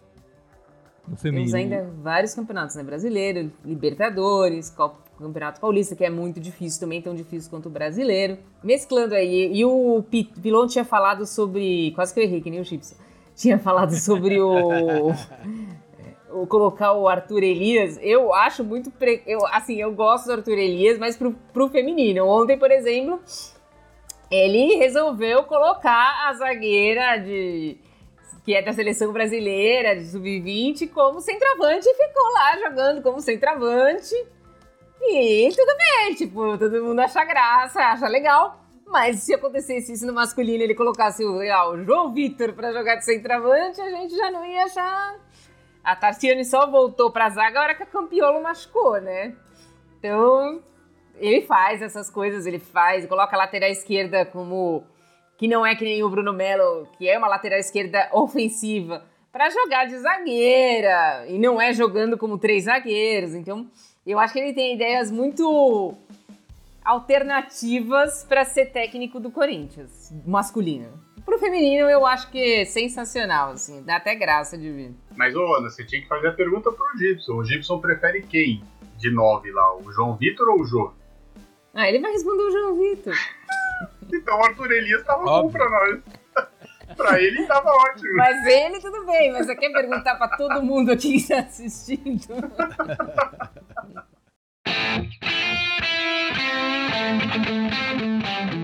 No 1.08 1.16
feminino. 1.16 1.52
Temos 1.52 1.74
ainda 1.74 1.90
vários 2.02 2.34
campeonatos, 2.34 2.76
né? 2.76 2.84
Brasileiro, 2.84 3.52
Libertadores, 3.64 4.70
Copa, 4.72 5.06
Campeonato 5.18 5.62
Paulista, 5.62 5.96
que 5.96 6.04
é 6.04 6.10
muito 6.10 6.40
difícil, 6.40 6.80
também 6.80 7.02
tão 7.02 7.16
difícil 7.16 7.50
quanto 7.50 7.68
o 7.68 7.70
brasileiro. 7.70 8.38
Mesclando 8.64 9.14
aí. 9.14 9.52
E 9.54 9.64
o 9.64 10.04
Pilon 10.42 10.68
tinha 10.68 10.84
falado 10.84 11.26
sobre. 11.26 11.92
Quase 11.92 12.14
que 12.14 12.20
eu 12.20 12.24
errei, 12.24 12.42
que 12.42 12.50
nem 12.50 12.60
o 12.60 12.66
Chips. 12.66 12.96
Tinha 13.36 13.60
falado 13.60 13.94
sobre 13.96 14.40
o. 14.42 15.12
colocar 16.48 16.94
o 16.94 17.08
Arthur 17.08 17.44
Elias, 17.44 18.00
eu 18.02 18.34
acho 18.34 18.64
muito. 18.64 18.92
Pre... 18.92 19.24
Eu, 19.26 19.46
assim, 19.48 19.80
eu 19.82 19.92
gosto 19.94 20.26
do 20.26 20.34
Arthur 20.34 20.58
Elias, 20.58 20.98
mas 20.98 21.16
pro, 21.16 21.34
pro 21.54 21.70
feminino. 21.70 22.26
Ontem, 22.26 22.58
por 22.58 22.72
exemplo, 22.72 23.20
ele 24.30 24.76
resolveu 24.76 25.44
colocar 25.44 26.28
a 26.28 26.34
zagueira 26.34 27.18
de 27.18 27.78
que 28.44 28.54
é 28.54 28.62
da 28.62 28.72
seleção 28.74 29.12
brasileira 29.12 29.96
de 29.96 30.06
sub-20 30.06 30.92
como 30.92 31.20
centroavante 31.20 31.88
e 31.90 31.96
ficou 31.96 32.32
lá 32.32 32.58
jogando 32.60 33.02
como 33.02 33.20
centroavante. 33.20 34.14
E 35.02 35.50
tudo 35.50 35.78
bem, 35.78 36.14
tipo, 36.14 36.58
todo 36.58 36.84
mundo 36.84 37.00
acha 37.00 37.26
graça, 37.26 37.80
acha 37.80 38.08
legal. 38.08 38.64
Mas 38.86 39.22
se 39.22 39.34
acontecesse 39.34 39.94
isso 39.94 40.06
no 40.06 40.14
masculino, 40.14 40.64
ele 40.64 40.76
colocasse 40.76 41.26
o, 41.26 41.42
ah, 41.52 41.70
o 41.70 41.84
João 41.84 42.14
Vitor 42.14 42.54
para 42.54 42.72
jogar 42.72 42.98
de 42.98 43.06
centroavante, 43.06 43.82
a 43.82 43.90
gente 43.90 44.16
já 44.16 44.30
não 44.30 44.46
ia 44.46 44.66
achar 44.66 45.20
a 45.86 45.96
Tarciane 45.96 46.44
só 46.44 46.70
voltou 46.70 47.12
pra 47.12 47.30
zaga 47.30 47.60
a 47.60 47.64
hora 47.64 47.76
que 47.76 47.84
a 47.84 47.86
Campiolo 47.86 48.42
machucou, 48.42 49.00
né? 49.00 49.36
Então, 50.00 50.60
ele 51.18 51.44
faz 51.44 51.82
essas 51.82 52.10
coisas, 52.10 52.48
ele 52.48 52.58
faz, 52.58 53.06
coloca 53.06 53.36
a 53.36 53.40
lateral 53.40 53.70
esquerda 53.70 54.26
como. 54.26 54.84
que 55.38 55.48
não 55.48 55.64
é 55.64 55.76
que 55.76 55.86
nem 55.86 56.04
o 56.04 56.10
Bruno 56.10 56.34
Melo, 56.34 56.88
que 56.98 57.08
é 57.08 57.18
uma 57.18 57.28
lateral 57.28 57.60
esquerda 57.60 58.10
ofensiva, 58.12 59.06
para 59.32 59.50
jogar 59.52 59.86
de 59.86 59.98
zagueira, 60.00 61.26
e 61.28 61.38
não 61.38 61.62
é 61.62 61.72
jogando 61.72 62.18
como 62.18 62.40
três 62.40 62.64
zagueiros. 62.64 63.36
Então, 63.36 63.68
eu 64.06 64.18
acho 64.18 64.34
que 64.34 64.40
ele 64.40 64.54
tem 64.54 64.74
ideias 64.74 65.12
muito 65.12 65.94
alternativas 66.84 68.24
para 68.24 68.44
ser 68.44 68.72
técnico 68.72 69.20
do 69.20 69.30
Corinthians, 69.30 70.12
masculino. 70.26 71.05
Pro 71.26 71.40
feminino, 71.40 71.90
eu 71.90 72.06
acho 72.06 72.30
que 72.30 72.62
é 72.62 72.66
sensacional, 72.66 73.52
assim. 73.52 73.84
Dá 73.84 73.96
até 73.96 74.14
graça 74.14 74.56
de 74.58 74.72
ver. 74.72 74.94
Mas, 75.16 75.36
ô 75.36 75.56
Ana, 75.56 75.70
você 75.70 75.84
tinha 75.84 76.02
que 76.02 76.08
fazer 76.08 76.28
a 76.28 76.34
pergunta 76.34 76.72
pro 76.72 76.86
Gibson. 76.98 77.34
O 77.34 77.44
Gibson 77.44 77.80
prefere 77.80 78.22
quem 78.22 78.64
de 78.98 79.10
nove 79.12 79.52
lá? 79.52 79.76
O 79.78 79.92
João 79.92 80.16
Vitor 80.16 80.48
ou 80.50 80.62
o 80.62 80.66
Jô? 80.66 80.94
Ah, 81.74 81.90
ele 81.90 82.00
vai 82.00 82.12
responder 82.12 82.44
o 82.44 82.52
João 82.52 82.78
Vitor. 82.78 83.16
então 84.14 84.40
o 84.40 84.46
Arthur 84.46 84.72
Elias 84.72 85.04
tava 85.04 85.24
Óbvio. 85.24 85.44
bom 85.44 85.52
pra 85.52 85.70
nós. 85.70 86.00
pra 86.96 87.22
ele 87.22 87.44
tava 87.48 87.70
ótimo. 87.70 88.16
Mas 88.16 88.46
ele 88.46 88.80
tudo 88.80 89.04
bem, 89.06 89.34
mas 89.34 89.48
você 89.48 89.56
quer 89.56 89.72
perguntar 89.72 90.16
pra 90.16 90.28
todo 90.38 90.62
mundo 90.62 90.92
aqui 90.92 91.20
que 91.20 91.28
tá 91.28 91.40
assistindo? 91.40 92.28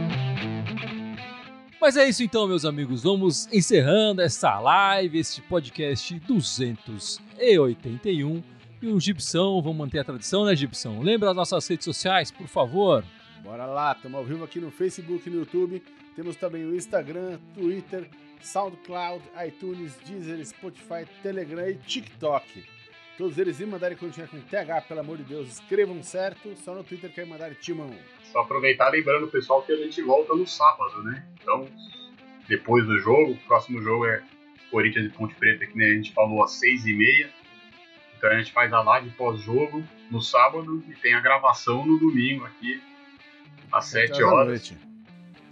Mas 1.82 1.98
é 1.98 2.08
isso 2.08 2.22
então, 2.22 2.48
meus 2.48 2.64
amigos. 2.64 3.02
Vamos 3.02 3.48
encerrando 3.52 4.22
essa 4.22 4.60
live, 4.60 5.18
este 5.18 5.42
podcast 5.42 6.14
281. 6.20 8.44
E 8.80 8.88
o 8.88 9.00
Gibson, 9.00 9.60
vamos 9.64 9.80
manter 9.80 9.98
a 9.98 10.04
tradição, 10.04 10.46
né, 10.46 10.56
Gibson? 10.56 11.02
Lembra 11.02 11.32
as 11.32 11.36
nossas 11.36 11.68
redes 11.68 11.86
sociais, 11.86 12.30
por 12.30 12.46
favor. 12.46 13.04
Bora 13.44 13.66
lá, 13.66 13.94
estamos 13.94 14.16
ao 14.16 14.24
vivo 14.24 14.44
aqui 14.44 14.60
no 14.60 14.70
Facebook 14.70 15.28
e 15.28 15.32
no 15.32 15.40
YouTube. 15.40 15.82
Temos 16.16 16.36
também 16.36 16.64
o 16.66 16.76
Instagram, 16.76 17.40
Twitter, 17.56 18.08
SoundCloud, 18.44 19.24
iTunes, 19.48 19.96
Deezer, 20.06 20.46
Spotify, 20.46 21.08
Telegram 21.24 21.68
e 21.68 21.78
TikTok. 21.78 22.64
Todos 23.22 23.38
eles 23.38 23.60
me 23.60 23.68
mandarem 23.68 23.96
continuar 23.96 24.28
com 24.30 24.42
TH, 24.42 24.82
pelo 24.88 25.00
amor 25.00 25.16
de 25.18 25.24
Deus, 25.26 25.48
escrevam 25.48 26.02
certo. 26.02 26.56
Só 26.56 26.74
no 26.74 26.84
Twitter 26.84 27.14
que 27.14 27.24
mandar 27.24 27.54
Timão. 27.54 27.96
Só 28.24 28.40
aproveitar 28.40 28.90
lembrando 28.90 29.28
o 29.28 29.28
pessoal 29.28 29.62
que 29.62 29.72
a 29.72 29.76
gente 29.76 30.02
volta 30.02 30.34
no 30.34 30.48
sábado, 30.48 31.04
né? 31.04 31.24
Então, 31.40 31.68
depois 32.48 32.84
do 32.84 32.98
jogo, 32.98 33.34
o 33.34 33.38
próximo 33.46 33.80
jogo 33.80 34.08
é 34.08 34.24
Corinthians 34.72 35.06
e 35.06 35.10
Ponte 35.10 35.36
Preta, 35.36 35.68
que 35.68 35.84
a 35.84 35.94
gente 35.94 36.12
falou 36.14 36.44
às 36.44 36.54
seis 36.54 36.84
e 36.88 36.94
meia. 36.94 37.30
Então 38.18 38.32
a 38.32 38.40
gente 38.40 38.52
faz 38.52 38.74
a 38.74 38.82
live 38.82 39.12
pós-jogo 39.12 39.84
no 40.10 40.20
sábado 40.20 40.84
e 40.90 40.96
tem 40.96 41.14
a 41.14 41.20
gravação 41.20 41.86
no 41.86 42.00
domingo 42.00 42.46
aqui, 42.46 42.82
às 43.72 43.86
sete 43.86 44.24
horas. 44.24 44.74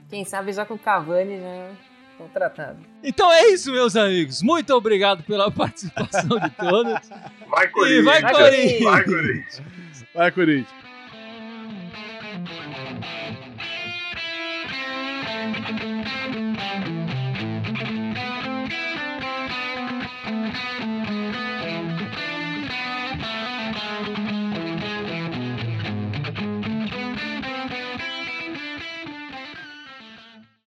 Quem 0.09 0.25
sabe 0.25 0.53
já 0.53 0.65
com 0.65 0.73
o 0.73 0.79
Cavani 0.79 1.39
já 1.39 1.71
contratado. 2.19 2.77
Então 3.01 3.31
é 3.31 3.47
isso, 3.47 3.71
meus 3.71 3.95
amigos. 3.95 4.43
Muito 4.43 4.73
obrigado 4.75 5.23
pela 5.23 5.49
participação 5.51 6.37
de 6.37 6.49
todos. 6.51 7.09
Vai, 7.49 7.67
Corinthians! 7.69 8.05
Vai, 8.05 8.33
Corinthians! 8.33 8.83
Vai, 8.83 9.03
Corinthians! 9.05 9.61
Vai, 10.13 10.31
Corinthians! 10.31 10.88